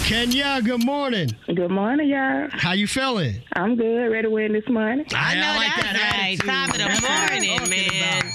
Kenya, 0.03 0.61
good 0.63 0.83
morning. 0.83 1.29
Good 1.47 1.69
morning, 1.71 2.09
y'all. 2.09 2.47
How 2.51 2.71
you 2.73 2.87
feeling? 2.87 3.35
I'm 3.53 3.75
good. 3.75 4.07
Ready 4.11 4.23
to 4.23 4.29
win 4.29 4.51
this 4.51 4.67
morning. 4.67 5.05
I 5.13 5.35
know 5.35 5.55
like 5.55 5.75
that's 5.75 5.93
that 5.93 6.11
right. 6.13 6.23
attitude. 6.23 6.49
Top 6.49 6.67
of 6.69 6.73
the 6.73 6.77
That's 6.79 7.01
what 7.01 7.11
I'm 7.11 7.29
morning, 7.29 7.57
talking 7.57 7.99
man. 7.99 8.31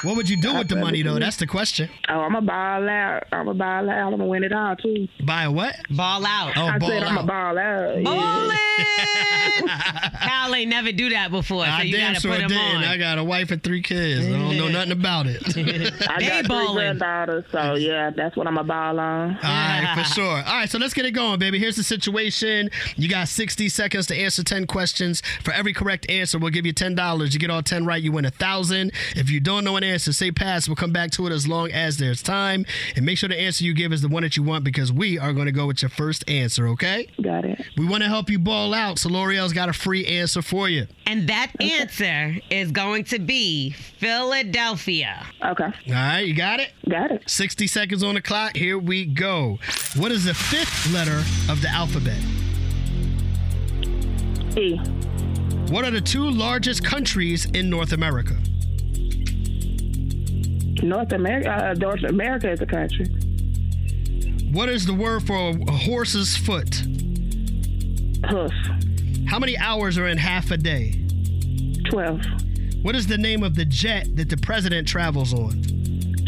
About. 0.00 0.08
What 0.08 0.16
would 0.16 0.28
you 0.28 0.36
do 0.40 0.54
with 0.54 0.68
the 0.68 0.76
money 0.76 1.02
though? 1.02 1.18
That's 1.18 1.36
the 1.36 1.46
question. 1.46 1.88
Oh, 2.08 2.20
I'm 2.20 2.34
a 2.34 2.40
ball 2.40 2.88
out. 2.88 3.24
I'm 3.32 3.48
a 3.48 3.54
ball 3.54 3.88
out. 3.90 3.98
I'm 3.98 4.10
gonna 4.10 4.26
win 4.26 4.44
it 4.44 4.52
all 4.52 4.76
too. 4.76 5.08
Buy 5.24 5.48
what? 5.48 5.74
Ball 5.90 6.26
out. 6.26 6.52
Oh, 6.56 6.66
I 6.66 6.78
ball 6.78 6.88
said 6.88 7.02
I'm 7.04 7.16
a 7.16 7.20
out. 7.20 7.26
ball 7.26 7.58
out. 7.58 7.96
yeah. 7.96 8.02
Ballin'! 8.04 8.56
Kyle 10.20 10.54
ain't 10.54 10.70
never 10.70 10.92
do 10.92 11.10
that 11.10 11.30
before, 11.30 11.64
so 11.64 11.70
I 11.70 11.82
you 11.82 11.96
damn 11.96 12.12
gotta 12.14 12.20
sure 12.20 12.32
put 12.32 12.40
him 12.42 12.48
didn't. 12.48 12.76
on. 12.76 12.84
I 12.84 12.96
got 12.96 13.18
a 13.18 13.24
wife 13.24 13.50
and 13.50 13.62
three 13.62 13.82
kids. 13.82 14.26
I 14.26 14.30
don't 14.30 14.56
know 14.56 14.68
nothing 14.68 14.92
about 14.92 15.26
it. 15.26 15.42
I 16.08 16.18
They 16.18 16.26
got 16.26 16.44
three 16.46 16.48
ballin'. 16.48 16.74
granddaughters, 16.98 17.44
so 17.52 17.74
yeah, 17.74 18.10
that's 18.10 18.36
what 18.36 18.46
I'm 18.46 18.56
a 18.58 18.64
ball 18.64 18.98
on. 18.98 19.30
All 19.36 19.36
right, 19.42 19.94
for 19.98 20.04
sure. 20.14 20.24
All 20.36 20.42
right, 20.56 20.68
so 20.70 20.78
let's 20.78 20.94
get 20.94 21.04
it 21.04 21.12
going, 21.12 21.38
baby. 21.38 21.58
Here's 21.58 21.76
the 21.76 21.82
situation. 21.82 22.70
You 22.96 23.08
got 23.08 23.28
60 23.28 23.68
seconds 23.68 24.06
to 24.08 24.16
answer 24.16 24.42
10 24.42 24.66
questions. 24.66 25.22
For 25.42 25.52
every 25.52 25.72
correct 25.72 26.08
answer, 26.10 26.38
we'll 26.38 26.50
give 26.50 26.66
you 26.66 26.72
$10. 26.74 27.32
You 27.32 27.38
get 27.38 27.50
all 27.50 27.62
10 27.62 27.84
right, 27.84 28.02
you 28.02 28.12
win 28.12 28.24
a 28.24 28.28
1000 28.28 28.92
If 29.16 29.30
you 29.30 29.40
don't 29.40 29.64
know 29.64 29.76
an 29.76 29.84
answer, 29.84 29.89
say 29.98 30.30
pass. 30.30 30.68
We'll 30.68 30.76
come 30.76 30.92
back 30.92 31.10
to 31.12 31.26
it 31.26 31.32
as 31.32 31.46
long 31.46 31.70
as 31.70 31.96
there's 31.96 32.22
time. 32.22 32.64
And 32.96 33.04
make 33.04 33.18
sure 33.18 33.28
the 33.28 33.38
answer 33.38 33.64
you 33.64 33.74
give 33.74 33.92
is 33.92 34.02
the 34.02 34.08
one 34.08 34.22
that 34.22 34.36
you 34.36 34.42
want 34.42 34.64
because 34.64 34.92
we 34.92 35.18
are 35.18 35.32
going 35.32 35.46
to 35.46 35.52
go 35.52 35.66
with 35.66 35.82
your 35.82 35.88
first 35.88 36.28
answer, 36.28 36.68
okay? 36.68 37.08
Got 37.20 37.44
it. 37.44 37.60
We 37.76 37.86
want 37.86 38.02
to 38.02 38.08
help 38.08 38.30
you 38.30 38.38
ball 38.38 38.74
out, 38.74 38.98
so 38.98 39.08
Lore'l's 39.08 39.52
got 39.52 39.68
a 39.68 39.72
free 39.72 40.06
answer 40.06 40.42
for 40.42 40.68
you. 40.68 40.86
And 41.06 41.28
that 41.28 41.52
answer 41.60 42.36
is 42.50 42.70
going 42.70 43.04
to 43.04 43.18
be 43.18 43.70
Philadelphia. 43.70 45.26
Okay. 45.44 45.64
All 45.64 45.72
right, 45.88 46.20
you 46.20 46.34
got 46.34 46.60
it? 46.60 46.70
Got 46.88 47.10
it. 47.10 47.28
60 47.28 47.66
seconds 47.66 48.02
on 48.02 48.14
the 48.14 48.22
clock. 48.22 48.56
Here 48.56 48.78
we 48.78 49.04
go. 49.06 49.58
What 49.96 50.12
is 50.12 50.24
the 50.24 50.34
fifth 50.34 50.92
letter 50.92 51.22
of 51.50 51.62
the 51.62 51.68
alphabet? 51.68 52.18
E. 54.56 54.76
What 55.70 55.84
are 55.84 55.90
the 55.90 56.00
two 56.00 56.28
largest 56.28 56.84
countries 56.84 57.46
in 57.46 57.70
North 57.70 57.92
America? 57.92 58.36
North 60.82 61.12
America. 61.12 61.50
Uh, 61.50 61.74
North 61.74 62.02
America 62.04 62.50
is 62.50 62.60
a 62.60 62.66
country. 62.66 63.06
What 64.52 64.68
is 64.68 64.86
the 64.86 64.94
word 64.94 65.22
for 65.26 65.36
a 65.50 65.72
horse's 65.72 66.36
foot? 66.36 66.74
Hoof. 68.28 68.52
How 69.28 69.38
many 69.38 69.56
hours 69.58 69.96
are 69.98 70.08
in 70.08 70.18
half 70.18 70.50
a 70.50 70.56
day? 70.56 71.04
Twelve. 71.88 72.20
What 72.82 72.96
is 72.96 73.06
the 73.06 73.18
name 73.18 73.42
of 73.42 73.54
the 73.54 73.64
jet 73.64 74.16
that 74.16 74.28
the 74.28 74.36
president 74.38 74.88
travels 74.88 75.34
on? 75.34 75.62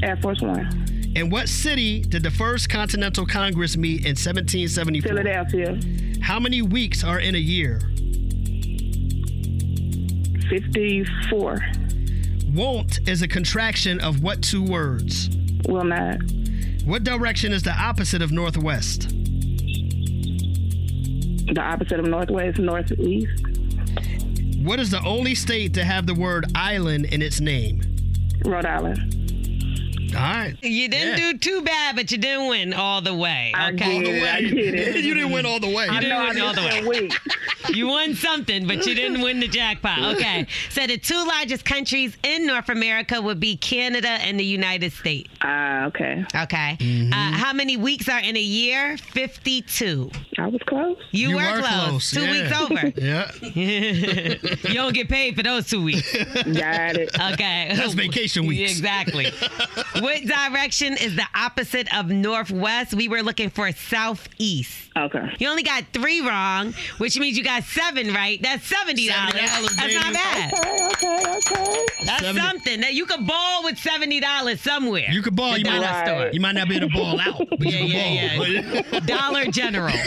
Air 0.02 0.16
Force 0.22 0.40
One. 0.40 0.68
In 1.14 1.30
what 1.30 1.48
city 1.48 2.00
did 2.00 2.22
the 2.22 2.30
first 2.30 2.68
Continental 2.70 3.26
Congress 3.26 3.76
meet 3.76 4.00
in 4.06 4.16
1774? 4.16 5.08
Philadelphia. 5.08 5.78
How 6.22 6.38
many 6.38 6.62
weeks 6.62 7.04
are 7.04 7.20
in 7.20 7.34
a 7.34 7.38
year? 7.38 7.80
Fifty-four. 10.48 11.58
Won't 12.54 13.08
is 13.08 13.22
a 13.22 13.28
contraction 13.28 14.00
of 14.00 14.22
what 14.22 14.42
two 14.42 14.62
words? 14.62 15.30
Will 15.66 15.84
not. 15.84 16.18
What 16.84 17.04
direction 17.04 17.52
is 17.52 17.62
the 17.62 17.72
opposite 17.72 18.20
of 18.22 18.32
northwest? 18.32 19.08
The 21.48 21.60
opposite 21.60 22.00
of 22.00 22.06
northwest, 22.06 22.58
is 22.58 22.64
northeast. 22.64 23.28
What 24.64 24.78
is 24.80 24.90
the 24.90 25.00
only 25.04 25.34
state 25.34 25.74
to 25.74 25.84
have 25.84 26.06
the 26.06 26.14
word 26.14 26.46
island 26.54 27.06
in 27.06 27.22
its 27.22 27.40
name? 27.40 27.82
Rhode 28.44 28.66
Island. 28.66 29.08
All 30.14 30.20
right. 30.20 30.54
You 30.62 30.88
didn't 30.88 31.18
Yeah. 31.18 31.32
do 31.32 31.38
too 31.38 31.62
bad, 31.62 31.96
but 31.96 32.10
you 32.10 32.18
didn't 32.18 32.48
win 32.48 32.74
all 32.74 33.00
the 33.00 33.14
way. 33.14 33.52
I 33.54 33.72
Okay. 33.72 34.00
did 34.02 34.14
it. 34.14 34.22
I 34.22 34.40
did 34.42 34.52
it. 34.96 35.04
you 35.04 35.14
didn't 35.14 35.30
win 35.32 35.46
all 35.46 35.58
the 35.58 35.68
way. 35.68 35.86
You 35.86 35.90
I 35.92 36.00
didn't 36.00 36.08
know 36.10 36.18
I 36.18 36.28
win 36.28 36.40
all 36.42 36.54
the 36.54 36.88
way. 36.88 37.08
Been 37.62 37.68
weak. 37.70 37.76
You 37.76 37.86
won 37.88 38.14
something, 38.14 38.66
but 38.66 38.86
you 38.86 38.94
didn't 38.94 39.20
win 39.22 39.40
the 39.40 39.48
jackpot. 39.48 40.16
Okay. 40.16 40.46
So 40.70 40.86
the 40.86 40.98
two 40.98 41.24
largest 41.26 41.64
countries 41.64 42.16
in 42.22 42.46
North 42.46 42.68
America 42.68 43.20
would 43.20 43.40
be 43.40 43.56
Canada 43.56 44.08
and 44.08 44.38
the 44.38 44.44
United 44.44 44.92
States. 44.92 45.28
Ah, 45.42 45.86
okay. 45.86 46.24
Okay. 46.34 46.76
Mm-hmm. 46.80 47.12
Uh, 47.12 47.16
how 47.36 47.52
many 47.52 47.76
weeks 47.76 48.08
are 48.08 48.20
in 48.20 48.36
a 48.36 48.40
year? 48.40 48.96
52. 48.96 50.10
I 50.38 50.46
was 50.48 50.60
close. 50.66 50.96
You, 51.10 51.30
You 51.30 51.36
were, 51.36 51.42
were 51.42 51.58
close. 51.60 51.88
close, 51.88 52.10
Two 52.10 52.24
yeah. 52.24 52.32
weeks 52.32 52.60
over. 52.60 52.92
Yeah. 53.02 53.30
you 53.42 54.74
don't 54.74 54.94
get 54.94 55.08
paid 55.08 55.34
for 55.36 55.42
those 55.42 55.68
two 55.68 55.82
weeks. 55.82 56.12
Got 56.12 56.96
it. 56.96 57.10
Okay. 57.32 57.72
That's 57.74 57.94
vacation 57.94 58.46
weeks. 58.46 58.70
Exactly. 58.72 59.26
what 60.00 60.22
direction 60.24 60.94
is 60.94 61.16
the 61.16 61.26
opposite 61.34 61.94
of 61.96 62.08
northwest? 62.08 62.94
We 62.94 63.08
were 63.08 63.22
looking 63.22 63.50
for 63.50 63.70
southeast. 63.72 64.90
Okay. 64.96 65.24
You 65.38 65.48
only 65.48 65.62
got 65.62 65.84
three 65.92 66.20
wrong, 66.26 66.74
which 66.98 67.18
means 67.18 67.36
you 67.36 67.44
got 67.44 67.51
seven 67.60 68.12
right. 68.14 68.40
That's 68.42 68.64
seventy 68.66 69.08
dollars. 69.08 69.32
$70, 69.34 69.76
That's 69.76 69.94
not 69.94 70.12
bad. 70.12 70.52
Okay, 70.54 70.84
okay, 70.86 71.36
okay. 71.36 71.86
That's 72.04 72.22
70 72.22 72.40
something 72.40 72.80
that 72.82 72.94
you 72.94 73.06
could 73.06 73.26
ball 73.26 73.64
with 73.64 73.78
seventy 73.78 74.20
dollars 74.20 74.60
somewhere. 74.60 75.10
You 75.10 75.22
could 75.22 75.36
ball. 75.36 75.56
You 75.58 75.64
might, 75.64 75.70
dollar 75.72 75.82
Right. 75.86 76.06
store. 76.06 76.30
you 76.32 76.40
might 76.40 76.52
not 76.54 76.68
be 76.68 76.76
able 76.76 76.88
to 76.88 76.94
ball 76.94 77.20
out, 77.20 77.46
but 77.50 77.60
Yeah, 77.62 77.78
you 77.80 77.94
yeah, 77.94 78.28
can 78.82 78.90
ball. 78.90 79.00
Dollar 79.06 79.44
General. 79.46 79.94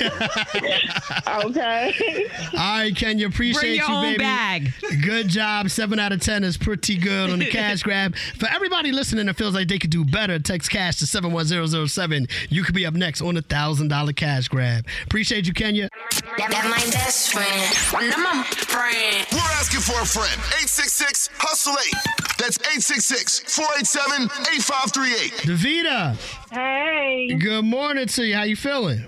Okay. 1.28 2.28
All 2.54 2.60
right, 2.60 2.96
Kenya, 2.96 3.28
appreciate 3.28 3.60
Bring 3.62 3.76
your 3.76 3.88
you, 3.90 3.94
own 3.96 4.04
baby. 4.04 4.18
bag. 4.20 4.74
Good 5.04 5.28
job. 5.28 5.70
Seven 5.70 6.00
out 6.00 6.12
of 6.12 6.22
ten 6.22 6.44
is 6.44 6.58
pretty 6.58 6.98
good 6.98 7.30
on 7.30 7.40
the 7.40 7.48
cash 7.50 7.84
grab. 7.84 8.16
For 8.38 8.48
everybody 8.50 8.92
listening 8.92 9.26
that 9.26 9.36
feels 9.36 9.54
like 9.54 9.68
they 9.68 9.80
could 9.80 9.90
do 9.90 10.06
better, 10.06 10.40
text 10.40 10.70
cash 10.72 10.98
to 10.98 11.08
seven 11.08 11.32
one 11.34 11.46
zero 11.46 11.66
zero 11.66 11.86
seven. 11.88 12.28
You 12.50 12.64
could 12.64 12.76
be 12.76 12.86
up 12.86 12.94
next 12.94 13.22
on 13.22 13.36
the 13.36 13.42
thousand 13.42 13.90
dollar 13.90 14.14
cash 14.14 14.48
grab. 14.48 14.86
Appreciate 15.04 15.48
you, 15.48 15.54
Kenya. 15.54 15.90
That 16.38 16.52
my 16.70 16.92
best 16.92 17.35
friend. 17.36 17.76
One 17.92 18.14
of 18.14 18.20
my 18.20 18.44
friend. 18.44 19.28
We're 19.32 19.52
asking 19.60 19.82
for 19.82 20.00
a 20.02 20.06
friend. 20.06 20.32
866 20.64 21.30
Hustle 21.38 21.74
8. 21.74 21.94
That's 22.38 22.58
866 22.60 23.40
487 23.40 24.24
8538. 24.56 25.32
Davita, 25.44 26.16
Hey, 26.52 27.34
good 27.38 27.66
morning 27.66 28.08
to 28.08 28.24
you. 28.26 28.36
How 28.36 28.44
you 28.44 28.56
feeling? 28.56 29.06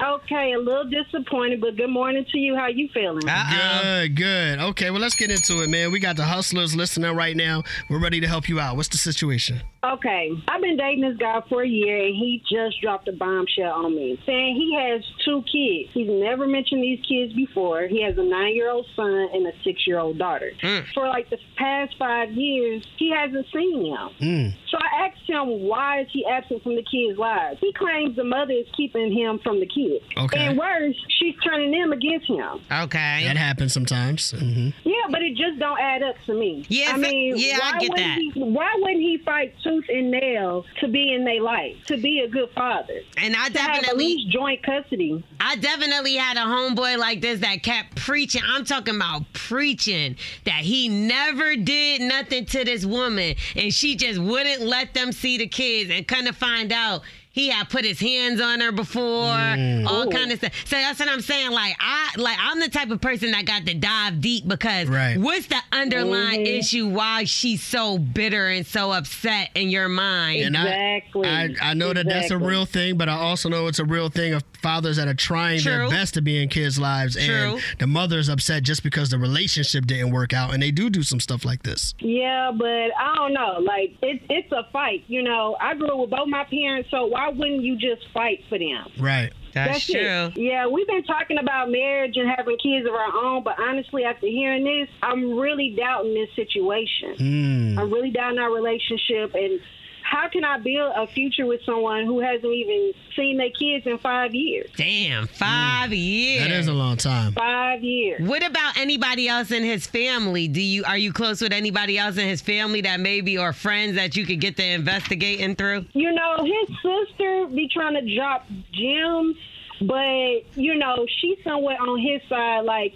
I'm 0.00 0.20
feeling 0.20 0.20
okay. 0.24 0.52
A 0.52 0.58
little 0.58 0.84
disappointed, 0.84 1.60
but 1.60 1.76
good 1.76 1.90
morning 1.90 2.24
to 2.30 2.38
you. 2.38 2.56
How 2.56 2.68
you 2.68 2.88
feeling? 2.92 3.28
Uh-oh. 3.28 4.06
Good, 4.06 4.16
good. 4.16 4.58
Okay, 4.58 4.90
well 4.90 5.00
let's 5.00 5.14
get 5.14 5.30
into 5.30 5.62
it, 5.62 5.68
man. 5.68 5.92
We 5.92 6.00
got 6.00 6.16
the 6.16 6.24
hustlers 6.24 6.74
listening 6.74 7.14
right 7.14 7.36
now. 7.36 7.62
We're 7.88 8.00
ready 8.00 8.20
to 8.20 8.28
help 8.28 8.48
you 8.48 8.60
out. 8.60 8.76
What's 8.76 8.88
the 8.88 8.98
situation? 8.98 9.62
Okay, 9.82 10.30
I've 10.48 10.60
been 10.60 10.76
dating 10.76 11.08
this 11.08 11.16
guy 11.16 11.40
for 11.48 11.62
a 11.62 11.68
year, 11.68 12.04
and 12.04 12.14
he 12.14 12.42
just 12.50 12.82
dropped 12.82 13.08
a 13.08 13.12
bombshell 13.12 13.72
on 13.72 13.96
me, 13.96 14.20
saying 14.26 14.56
he 14.56 14.76
has 14.78 15.02
two 15.24 15.42
kids. 15.42 15.90
He's 15.94 16.08
never 16.08 16.46
mentioned 16.46 16.82
these 16.82 17.00
kids 17.06 17.32
before. 17.32 17.88
He 17.88 18.02
has 18.02 18.18
a 18.18 18.22
nine-year-old 18.22 18.86
son 18.94 19.28
and 19.32 19.46
a 19.46 19.52
six-year-old 19.64 20.18
daughter. 20.18 20.52
For 20.92 21.08
like 21.08 21.30
the 21.30 21.38
past 21.56 21.94
five 21.98 22.30
years, 22.32 22.86
he 22.98 23.10
hasn't 23.10 23.46
seen 23.54 23.90
them. 23.90 24.10
Mm. 24.20 24.54
So 24.68 24.76
I 24.76 25.06
asked 25.06 25.26
him, 25.26 25.62
why 25.62 26.02
is 26.02 26.08
he 26.12 26.26
absent 26.26 26.62
from 26.62 26.76
the 26.76 26.84
kids' 26.84 27.18
lives? 27.18 27.58
He 27.60 27.72
claims 27.72 28.16
the 28.16 28.24
mother 28.24 28.52
is 28.52 28.66
keeping 28.76 29.10
him 29.10 29.40
from 29.42 29.60
the 29.60 29.66
kids. 29.66 29.89
Okay. 30.16 30.46
And 30.46 30.58
worse, 30.58 30.94
she's 31.18 31.34
turning 31.44 31.70
them 31.70 31.92
against 31.92 32.26
him. 32.28 32.60
Okay. 32.70 33.22
That 33.24 33.36
happens 33.36 33.72
sometimes. 33.72 34.30
hmm 34.32 34.68
Yeah, 34.84 34.94
but 35.10 35.22
it 35.22 35.36
just 35.36 35.58
don't 35.58 35.78
add 35.80 36.02
up 36.02 36.16
to 36.26 36.34
me. 36.34 36.64
Yeah, 36.68 36.90
I 36.90 36.92
so- 36.92 36.96
mean, 36.98 37.34
yeah, 37.36 37.58
I 37.62 37.72
why 37.72 37.78
get 37.80 37.90
wouldn't 37.90 37.96
that. 37.96 38.18
He, 38.34 38.42
why 38.42 38.70
wouldn't 38.78 39.00
he 39.00 39.18
fight 39.24 39.54
tooth 39.62 39.84
and 39.88 40.10
nail 40.10 40.64
to 40.80 40.88
be 40.88 41.12
in 41.14 41.24
their 41.24 41.42
life, 41.42 41.76
to 41.86 41.96
be 41.96 42.20
a 42.20 42.28
good 42.28 42.50
father, 42.54 43.00
And 43.16 43.34
I 43.36 43.48
to 43.48 43.58
have 43.58 43.70
at 43.70 43.80
definitely 43.82 44.04
least 44.16 44.30
joint 44.32 44.62
custody? 44.62 45.24
I 45.40 45.56
definitely 45.56 46.14
had 46.16 46.36
a 46.36 46.40
homeboy 46.40 46.98
like 46.98 47.20
this 47.20 47.40
that 47.40 47.62
kept 47.62 47.96
preaching. 47.96 48.42
I'm 48.46 48.64
talking 48.64 48.96
about 48.96 49.22
preaching 49.32 50.16
that 50.44 50.60
he 50.60 50.88
never 50.88 51.56
did 51.56 52.02
nothing 52.02 52.44
to 52.46 52.64
this 52.64 52.84
woman 52.84 53.34
and 53.56 53.72
she 53.72 53.96
just 53.96 54.18
wouldn't 54.20 54.62
let 54.62 54.94
them 54.94 55.12
see 55.12 55.38
the 55.38 55.46
kids 55.46 55.90
and 55.90 56.06
kind 56.06 56.28
of 56.28 56.36
find 56.36 56.72
out 56.72 57.02
he 57.32 57.48
had 57.48 57.68
put 57.68 57.84
his 57.84 58.00
hands 58.00 58.40
on 58.40 58.60
her 58.60 58.72
before, 58.72 59.02
all 59.04 60.06
Ooh. 60.06 60.10
kind 60.10 60.32
of 60.32 60.38
stuff. 60.38 60.52
So 60.66 60.76
that's 60.76 60.98
what 60.98 61.08
I'm 61.08 61.20
saying. 61.20 61.52
Like 61.52 61.76
I 61.78 62.10
like 62.16 62.36
I'm 62.40 62.58
the 62.60 62.68
type 62.68 62.90
of 62.90 63.00
person 63.00 63.30
that 63.32 63.44
got 63.46 63.66
to 63.66 63.74
dive 63.74 64.20
deep 64.20 64.48
because 64.48 64.88
Right. 64.88 65.16
what's 65.16 65.46
the 65.46 65.60
underlying 65.72 66.44
Mhm. 66.44 66.58
issue 66.58 66.88
why 66.88 67.24
she's 67.24 67.62
so 67.62 67.98
bitter 67.98 68.48
and 68.48 68.66
so 68.66 68.90
upset 68.92 69.50
in 69.54 69.70
your 69.70 69.88
mind? 69.88 70.42
And 70.42 70.56
I- 70.56 70.96
Exactly. 70.96 71.28
I, 71.28 71.54
I 71.62 71.74
know 71.74 71.92
that 71.92 72.06
that's 72.06 72.30
a 72.30 72.38
real 72.38 72.66
thing, 72.66 72.96
but 72.96 73.08
I 73.08 73.14
also 73.14 73.48
know 73.48 73.66
it's 73.68 73.78
a 73.78 73.84
real 73.84 74.08
thing 74.08 74.34
of 74.34 74.42
fathers 74.60 74.96
that 74.96 75.08
are 75.08 75.14
trying 75.14 75.62
their 75.62 75.88
best 75.88 76.14
to 76.14 76.22
be 76.22 76.42
in 76.42 76.48
kids' 76.48 76.78
lives, 76.78 77.16
True. 77.16 77.24
and 77.24 77.62
the 77.78 77.86
mother's 77.86 78.28
upset 78.28 78.62
just 78.62 78.82
because 78.82 79.10
the 79.10 79.18
relationship 79.18 79.86
didn't 79.86 80.10
work 80.12 80.32
out, 80.32 80.54
and 80.54 80.62
they 80.62 80.70
do 80.70 80.90
do 80.90 81.02
some 81.02 81.20
stuff 81.20 81.44
like 81.44 81.62
this. 81.62 81.94
Yeah, 81.98 82.52
but 82.56 82.66
I 82.98 83.14
don't 83.16 83.32
know. 83.32 83.58
Like 83.60 83.96
it's 84.02 84.24
it's 84.28 84.52
a 84.52 84.70
fight. 84.72 85.04
You 85.06 85.22
know, 85.22 85.56
I 85.60 85.74
grew 85.74 85.88
up 85.88 85.98
with 85.98 86.10
both 86.10 86.28
my 86.28 86.44
parents, 86.44 86.90
so 86.90 87.06
why 87.06 87.28
wouldn't 87.28 87.62
you 87.62 87.76
just 87.76 88.02
fight 88.12 88.40
for 88.48 88.58
them? 88.58 88.86
Right. 88.98 89.32
That's, 89.52 89.88
it. 89.88 89.92
true. 89.92 90.42
Yeah, 90.42 90.68
we've 90.68 90.86
been 90.86 91.02
talking 91.04 91.38
about 91.38 91.70
marriage 91.70 92.16
and 92.16 92.30
having 92.36 92.56
kids 92.62 92.86
of 92.86 92.94
our 92.94 93.12
own, 93.24 93.42
but 93.42 93.58
honestly, 93.58 94.04
after 94.04 94.26
hearing 94.26 94.64
this, 94.64 94.88
I'm 95.02 95.36
really 95.36 95.74
doubting 95.76 96.14
this 96.14 96.28
situation. 96.36 97.16
Mm. 97.18 97.78
I'm 97.78 97.92
really 97.92 98.10
doubting 98.10 98.38
our 98.38 98.52
relationship 98.52 99.34
and 99.34 99.60
how 100.02 100.28
can 100.28 100.44
I 100.44 100.58
build 100.58 100.92
a 100.96 101.06
future 101.06 101.46
with 101.46 101.60
someone 101.64 102.04
who 102.04 102.20
hasn't 102.20 102.52
even 102.52 102.92
seen 103.16 103.36
their 103.36 103.50
kids 103.50 103.86
in 103.86 103.98
five 103.98 104.34
years? 104.34 104.70
Damn, 104.76 105.26
five 105.26 105.90
mm. 105.90 105.98
years. 105.98 106.42
That 106.42 106.52
is 106.52 106.66
a 106.68 106.72
long 106.72 106.96
time. 106.96 107.32
Five 107.32 107.82
years. 107.82 108.26
What 108.28 108.44
about 108.46 108.76
anybody 108.78 109.28
else 109.28 109.50
in 109.50 109.62
his 109.62 109.86
family? 109.86 110.48
Do 110.48 110.60
you 110.60 110.84
are 110.84 110.98
you 110.98 111.12
close 111.12 111.40
with 111.40 111.52
anybody 111.52 111.98
else 111.98 112.16
in 112.16 112.26
his 112.26 112.40
family 112.40 112.80
that 112.82 113.00
maybe 113.00 113.38
or 113.38 113.52
friends 113.52 113.96
that 113.96 114.16
you 114.16 114.26
could 114.26 114.40
get 114.40 114.56
the 114.56 114.66
investigating 114.66 115.54
through? 115.54 115.86
You 115.92 116.12
know, 116.12 116.44
his 116.44 116.76
sister 116.76 117.46
be 117.46 117.68
trying 117.72 117.94
to 117.94 118.16
drop 118.16 118.46
gems, 118.72 119.36
but 119.82 120.58
you 120.60 120.74
know, 120.76 121.06
she's 121.20 121.38
somewhere 121.44 121.80
on 121.80 121.98
his 121.98 122.20
side, 122.28 122.60
like 122.64 122.94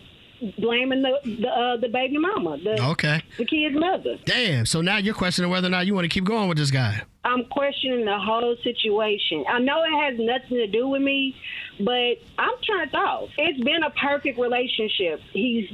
blaming 0.59 1.03
the 1.03 1.19
the, 1.41 1.49
uh, 1.49 1.77
the 1.77 1.89
baby 1.89 2.19
mama, 2.19 2.59
the 2.63 2.83
Okay. 2.91 3.23
the 3.39 3.45
kid's 3.45 3.75
mother. 3.75 4.17
Damn. 4.25 4.67
So 4.67 4.81
now 4.81 4.97
you're 4.99 5.15
questioning 5.15 5.51
whether 5.51 5.67
or 5.67 5.71
not 5.71 5.87
you 5.87 5.95
want 5.95 6.05
to 6.05 6.09
keep 6.09 6.25
going 6.25 6.49
with 6.49 6.59
this 6.59 6.71
guy. 6.71 7.03
I'm 7.25 7.45
questioning 7.47 8.05
the 8.05 8.19
whole 8.19 8.57
situation. 8.63 9.45
I 9.49 9.59
know 9.59 9.83
it 9.83 10.05
has 10.05 10.19
nothing 10.19 10.59
to 10.59 10.67
do 10.67 10.89
with 10.89 11.01
me, 11.03 11.35
but 11.79 12.19
I'm 12.39 12.55
turned 12.67 12.95
off. 12.95 13.31
It's 13.39 13.63
been 13.65 13.83
a 13.83 13.91
perfect 13.91 14.39
relationship. 14.39 15.21
He's 15.33 15.71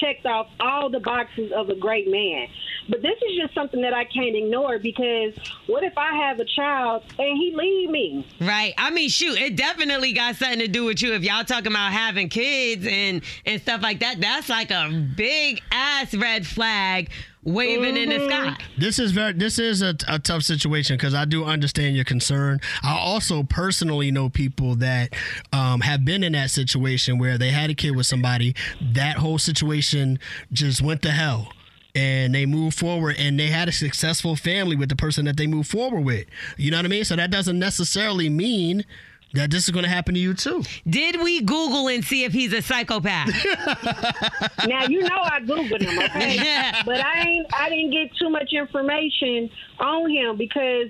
checked 0.00 0.26
off 0.26 0.48
all 0.60 0.88
the 0.90 1.00
boxes 1.00 1.52
of 1.54 1.68
a 1.68 1.74
great 1.74 2.10
man. 2.10 2.48
But 2.88 3.02
this 3.02 3.16
is 3.16 3.38
just 3.40 3.54
something 3.54 3.80
that 3.82 3.94
I 3.94 4.04
can't 4.04 4.34
ignore 4.34 4.78
because 4.78 5.34
what 5.66 5.84
if 5.84 5.96
I 5.96 6.14
have 6.26 6.40
a 6.40 6.44
child 6.44 7.04
and 7.18 7.38
he 7.38 7.54
leave 7.54 7.90
me? 7.90 8.26
Right. 8.40 8.74
I 8.76 8.90
mean, 8.90 9.08
shoot, 9.08 9.38
it 9.38 9.56
definitely 9.56 10.12
got 10.12 10.36
something 10.36 10.58
to 10.58 10.68
do 10.68 10.84
with 10.84 11.02
you. 11.02 11.14
If 11.14 11.22
y'all 11.22 11.44
talking 11.44 11.72
about 11.72 11.92
having 11.92 12.28
kids 12.28 12.86
and 12.86 13.22
and 13.46 13.60
stuff 13.60 13.82
like 13.82 14.00
that, 14.00 14.20
that's 14.20 14.48
like 14.48 14.70
a 14.70 14.90
big 15.16 15.62
ass 15.70 16.14
red 16.14 16.46
flag 16.46 17.10
waving 17.44 17.96
in 17.96 18.08
the 18.08 18.28
sky. 18.28 18.56
This 18.78 18.98
is 18.98 19.12
very. 19.12 19.32
This 19.32 19.58
is 19.58 19.82
a, 19.82 19.96
a 20.08 20.18
tough 20.18 20.42
situation 20.42 20.96
because 20.96 21.14
I 21.14 21.24
do 21.24 21.44
understand 21.44 21.96
your 21.96 22.04
concern. 22.04 22.60
I 22.82 22.98
also 22.98 23.42
personally 23.42 24.10
know 24.10 24.28
people 24.28 24.74
that 24.76 25.14
um, 25.52 25.80
have 25.80 26.04
been 26.04 26.24
in 26.24 26.32
that 26.32 26.50
situation 26.50 27.18
where 27.18 27.38
they 27.38 27.50
had 27.50 27.70
a 27.70 27.74
kid 27.74 27.96
with 27.96 28.06
somebody. 28.06 28.54
That 28.80 29.16
whole 29.16 29.38
situation 29.38 30.18
just 30.52 30.82
went 30.82 31.02
to 31.02 31.10
hell. 31.10 31.48
And 31.96 32.34
they 32.34 32.44
moved 32.44 32.76
forward, 32.76 33.14
and 33.20 33.38
they 33.38 33.46
had 33.46 33.68
a 33.68 33.72
successful 33.72 34.34
family 34.34 34.74
with 34.74 34.88
the 34.88 34.96
person 34.96 35.26
that 35.26 35.36
they 35.36 35.46
moved 35.46 35.70
forward 35.70 36.00
with. 36.00 36.26
You 36.56 36.72
know 36.72 36.78
what 36.78 36.86
I 36.86 36.88
mean? 36.88 37.04
So 37.04 37.14
that 37.14 37.30
doesn't 37.30 37.56
necessarily 37.56 38.28
mean 38.28 38.84
that 39.34 39.50
this 39.50 39.64
is 39.64 39.70
going 39.70 39.84
to 39.84 39.88
happen 39.90 40.14
to 40.14 40.20
you 40.20 40.34
too. 40.34 40.62
Did 40.88 41.22
we 41.22 41.40
Google 41.42 41.88
and 41.88 42.04
see 42.04 42.24
if 42.24 42.32
he's 42.32 42.52
a 42.52 42.62
psychopath? 42.62 43.28
now 44.66 44.86
you 44.86 45.02
know 45.02 45.18
I 45.22 45.40
googled 45.40 45.82
him, 45.82 45.98
okay? 45.98 46.72
but 46.86 47.04
I 47.04 47.20
ain't 47.28 47.46
I 47.54 47.68
didn't 47.68 47.90
get 47.90 48.16
too 48.16 48.30
much 48.30 48.52
information 48.52 49.50
on 49.78 50.10
him 50.10 50.36
because 50.36 50.88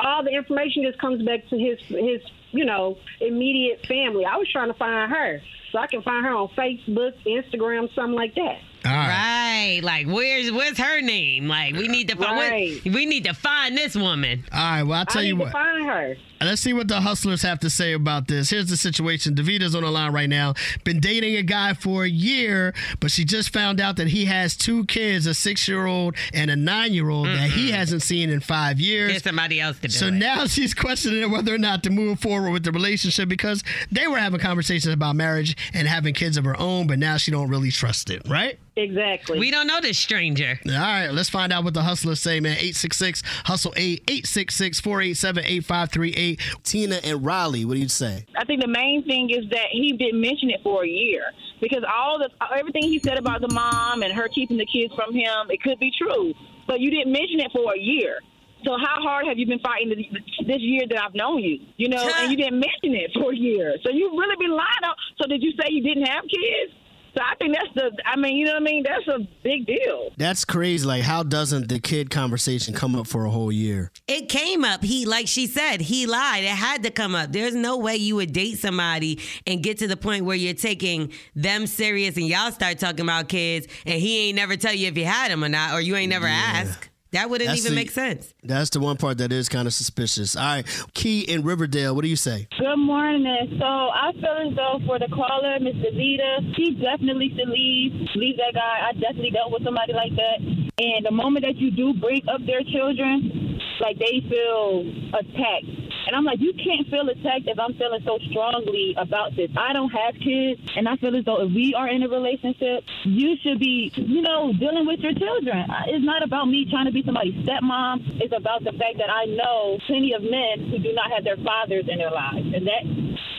all 0.00 0.22
the 0.24 0.30
information 0.30 0.84
just 0.84 0.98
comes 1.00 1.22
back 1.24 1.40
to 1.50 1.58
his 1.58 1.78
his 1.88 2.20
you 2.52 2.64
know 2.64 2.96
immediate 3.20 3.84
family. 3.86 4.24
I 4.24 4.36
was 4.36 4.48
trying 4.50 4.68
to 4.72 4.78
find 4.78 5.10
her 5.12 5.40
so 5.72 5.78
I 5.78 5.86
can 5.86 6.02
find 6.02 6.24
her 6.24 6.32
on 6.34 6.48
Facebook, 6.56 7.12
Instagram, 7.26 7.92
something 7.94 8.14
like 8.14 8.34
that. 8.36 8.58
Right. 8.84 9.80
Like 9.82 10.06
where's 10.06 10.50
where's 10.52 10.78
her 10.78 11.00
name? 11.02 11.48
Like 11.48 11.74
we 11.74 11.88
need 11.88 12.08
to 12.08 12.16
find 12.16 12.38
Right. 12.38 12.80
we 12.84 13.06
need 13.06 13.24
to 13.24 13.34
find 13.34 13.76
this 13.76 13.94
woman. 13.96 14.44
All 14.52 14.58
right. 14.58 14.82
Well, 14.84 14.98
I'll 15.00 15.06
tell 15.06 15.22
I 15.22 15.26
you 15.26 15.34
need 15.34 15.40
what. 15.40 15.46
to 15.46 15.52
find 15.52 15.86
her. 15.86 16.16
Let's 16.40 16.62
see 16.62 16.72
what 16.72 16.88
the 16.88 17.00
hustlers 17.00 17.42
have 17.42 17.60
to 17.60 17.70
say 17.70 17.92
about 17.92 18.28
this. 18.28 18.50
Here's 18.50 18.66
the 18.68 18.76
situation. 18.76 19.34
Davita's 19.34 19.74
on 19.74 19.82
the 19.82 19.90
line 19.90 20.12
right 20.12 20.28
now. 20.28 20.54
Been 20.84 21.00
dating 21.00 21.36
a 21.36 21.42
guy 21.42 21.74
for 21.74 22.04
a 22.04 22.08
year, 22.08 22.74
but 23.00 23.10
she 23.10 23.24
just 23.24 23.52
found 23.52 23.80
out 23.80 23.96
that 23.96 24.08
he 24.08 24.24
has 24.26 24.56
two 24.56 24.84
kids, 24.86 25.26
a 25.26 25.34
six-year-old 25.34 26.14
and 26.32 26.50
a 26.50 26.56
nine-year-old 26.56 27.26
that 27.26 27.50
he 27.50 27.70
hasn't 27.70 28.02
seen 28.02 28.30
in 28.30 28.40
five 28.40 28.78
years. 28.80 29.12
Get 29.12 29.24
somebody 29.24 29.60
else 29.60 29.76
to 29.80 29.82
do 29.88 29.88
So 29.88 30.06
it. 30.08 30.12
now 30.12 30.46
she's 30.46 30.74
questioning 30.74 31.30
whether 31.30 31.54
or 31.54 31.58
not 31.58 31.82
to 31.84 31.90
move 31.90 32.20
forward 32.20 32.50
with 32.52 32.64
the 32.64 32.72
relationship 32.72 33.28
because 33.28 33.62
they 33.90 34.06
were 34.06 34.18
having 34.18 34.40
conversations 34.40 34.92
about 34.94 35.16
marriage 35.16 35.56
and 35.74 35.88
having 35.88 36.14
kids 36.14 36.36
of 36.36 36.44
her 36.44 36.58
own, 36.58 36.86
but 36.86 36.98
now 36.98 37.16
she 37.16 37.30
don't 37.30 37.48
really 37.48 37.70
trust 37.70 38.10
it, 38.10 38.22
right? 38.28 38.58
Exactly. 38.76 39.40
We 39.40 39.50
don't 39.50 39.66
know 39.66 39.80
this 39.80 39.98
stranger. 39.98 40.56
All 40.64 40.72
right, 40.72 41.08
let's 41.08 41.28
find 41.28 41.52
out 41.52 41.64
what 41.64 41.74
the 41.74 41.82
hustlers 41.82 42.20
say, 42.20 42.38
man. 42.38 42.52
866 42.52 43.22
Hustle 43.44 43.72
8 43.76 44.04
866 44.08 44.78
487 44.80 45.44
8538. 45.44 46.27
Tina 46.62 46.96
and 47.04 47.24
Riley, 47.24 47.64
what 47.64 47.74
do 47.74 47.80
you 47.80 47.88
say? 47.88 48.24
I 48.36 48.44
think 48.44 48.60
the 48.60 48.68
main 48.68 49.04
thing 49.04 49.30
is 49.30 49.48
that 49.50 49.68
he 49.70 49.92
didn't 49.92 50.20
mention 50.20 50.50
it 50.50 50.60
for 50.62 50.84
a 50.84 50.88
year 50.88 51.22
because 51.60 51.82
all 51.88 52.18
the 52.18 52.30
everything 52.54 52.82
he 52.82 52.98
said 52.98 53.18
about 53.18 53.40
the 53.40 53.52
mom 53.52 54.02
and 54.02 54.12
her 54.12 54.28
keeping 54.28 54.58
the 54.58 54.66
kids 54.66 54.94
from 54.94 55.14
him, 55.14 55.50
it 55.50 55.62
could 55.62 55.78
be 55.78 55.90
true, 55.96 56.34
but 56.66 56.80
you 56.80 56.90
didn't 56.90 57.12
mention 57.12 57.40
it 57.40 57.50
for 57.52 57.74
a 57.74 57.78
year. 57.78 58.18
So 58.64 58.72
how 58.72 59.00
hard 59.00 59.26
have 59.26 59.38
you 59.38 59.46
been 59.46 59.60
fighting 59.60 59.88
this, 59.88 60.46
this 60.46 60.58
year 60.60 60.82
that 60.90 60.98
I've 60.98 61.14
known 61.14 61.38
you? 61.38 61.60
You 61.76 61.88
know, 61.88 62.10
and 62.18 62.30
you 62.30 62.36
didn't 62.36 62.58
mention 62.58 62.90
it 62.98 63.12
for 63.14 63.32
a 63.32 63.36
year. 63.36 63.76
So 63.84 63.90
you've 63.92 64.12
really 64.12 64.34
been 64.36 64.50
lying. 64.50 64.82
On, 64.82 64.94
so 65.20 65.28
did 65.28 65.42
you 65.42 65.52
say 65.52 65.70
you 65.70 65.82
didn't 65.82 66.06
have 66.06 66.24
kids? 66.24 66.74
So 67.18 67.24
I 67.24 67.34
think 67.34 67.52
that's 67.52 67.74
the. 67.74 67.90
I 68.06 68.14
mean, 68.14 68.36
you 68.36 68.44
know 68.44 68.52
what 68.52 68.62
I 68.62 68.64
mean? 68.64 68.84
That's 68.84 69.08
a 69.08 69.18
big 69.42 69.66
deal. 69.66 70.10
That's 70.18 70.44
crazy. 70.44 70.86
Like, 70.86 71.02
how 71.02 71.24
doesn't 71.24 71.68
the 71.68 71.80
kid 71.80 72.10
conversation 72.10 72.74
come 72.74 72.94
up 72.94 73.08
for 73.08 73.24
a 73.24 73.30
whole 73.30 73.50
year? 73.50 73.90
It 74.06 74.28
came 74.28 74.64
up. 74.64 74.84
He, 74.84 75.04
like 75.04 75.26
she 75.26 75.48
said, 75.48 75.80
he 75.80 76.06
lied. 76.06 76.44
It 76.44 76.50
had 76.50 76.84
to 76.84 76.92
come 76.92 77.16
up. 77.16 77.32
There's 77.32 77.56
no 77.56 77.76
way 77.76 77.96
you 77.96 78.14
would 78.14 78.32
date 78.32 78.60
somebody 78.60 79.18
and 79.48 79.64
get 79.64 79.78
to 79.78 79.88
the 79.88 79.96
point 79.96 80.26
where 80.26 80.36
you're 80.36 80.54
taking 80.54 81.12
them 81.34 81.66
serious 81.66 82.16
and 82.16 82.28
y'all 82.28 82.52
start 82.52 82.78
talking 82.78 83.00
about 83.00 83.28
kids 83.28 83.66
and 83.84 84.00
he 84.00 84.28
ain't 84.28 84.36
never 84.36 84.54
tell 84.56 84.72
you 84.72 84.86
if 84.86 84.96
you 84.96 85.04
had 85.04 85.32
them 85.32 85.42
or 85.42 85.48
not, 85.48 85.74
or 85.74 85.80
you 85.80 85.96
ain't 85.96 86.10
never 86.10 86.28
ask. 86.28 86.88
That 87.12 87.30
wouldn't 87.30 87.48
That's 87.48 87.60
even 87.60 87.72
the- 87.72 87.80
make 87.80 87.90
sense. 87.90 88.34
That's 88.42 88.70
the 88.70 88.80
one 88.80 88.96
part 88.96 89.18
that 89.18 89.32
is 89.32 89.48
kind 89.48 89.66
of 89.66 89.72
suspicious. 89.74 90.36
All 90.36 90.42
right, 90.42 90.66
Key 90.94 91.20
in 91.22 91.42
Riverdale, 91.42 91.94
what 91.94 92.02
do 92.02 92.08
you 92.08 92.16
say? 92.16 92.48
Good 92.58 92.76
morning. 92.76 93.56
So 93.58 93.64
I 93.64 94.12
feel 94.12 94.50
as 94.50 94.56
though 94.56 94.78
for 94.86 94.98
the 94.98 95.08
caller, 95.08 95.58
Miss 95.60 95.74
Davita, 95.76 96.54
she 96.56 96.74
definitely 96.80 97.30
should 97.36 97.48
leave. 97.48 97.92
Leave 98.14 98.36
that 98.36 98.52
guy. 98.54 98.88
I 98.88 98.92
definitely 98.92 99.30
dealt 99.30 99.52
with 99.52 99.64
somebody 99.64 99.92
like 99.94 100.12
that. 100.16 100.38
And 100.78 101.06
the 101.06 101.10
moment 101.10 101.44
that 101.46 101.56
you 101.56 101.70
do 101.70 101.94
break 101.94 102.24
up 102.28 102.44
their 102.46 102.62
children, 102.62 103.58
like 103.80 103.98
they 103.98 104.20
feel 104.28 104.84
attacked. 105.14 105.87
And 106.08 106.16
I'm 106.16 106.24
like, 106.24 106.40
you 106.40 106.54
can't 106.56 106.88
feel 106.88 107.06
attacked 107.08 107.44
if 107.46 107.58
I'm 107.60 107.74
feeling 107.74 108.00
so 108.04 108.16
strongly 108.30 108.94
about 108.96 109.36
this. 109.36 109.50
I 109.56 109.74
don't 109.74 109.90
have 109.90 110.14
kids, 110.14 110.58
and 110.74 110.88
I 110.88 110.96
feel 110.96 111.14
as 111.14 111.24
though 111.26 111.42
if 111.44 111.52
we 111.52 111.74
are 111.76 111.86
in 111.86 112.02
a 112.02 112.08
relationship, 112.08 112.82
you 113.04 113.36
should 113.42 113.60
be, 113.60 113.92
you 113.94 114.22
know, 114.22 114.52
dealing 114.58 114.86
with 114.86 115.00
your 115.00 115.12
children. 115.12 115.68
It's 115.86 116.04
not 116.04 116.24
about 116.24 116.46
me 116.48 116.64
trying 116.70 116.86
to 116.86 116.92
be 116.92 117.02
somebody's 117.04 117.34
stepmom. 117.44 118.22
It's 118.24 118.32
about 118.34 118.64
the 118.64 118.72
fact 118.72 118.96
that 118.96 119.10
I 119.12 119.26
know 119.26 119.76
plenty 119.86 120.14
of 120.14 120.22
men 120.22 120.70
who 120.70 120.78
do 120.78 120.94
not 120.94 121.12
have 121.12 121.24
their 121.24 121.36
fathers 121.36 121.84
in 121.92 121.98
their 121.98 122.10
lives, 122.10 122.48
and 122.56 122.66
that 122.66 122.82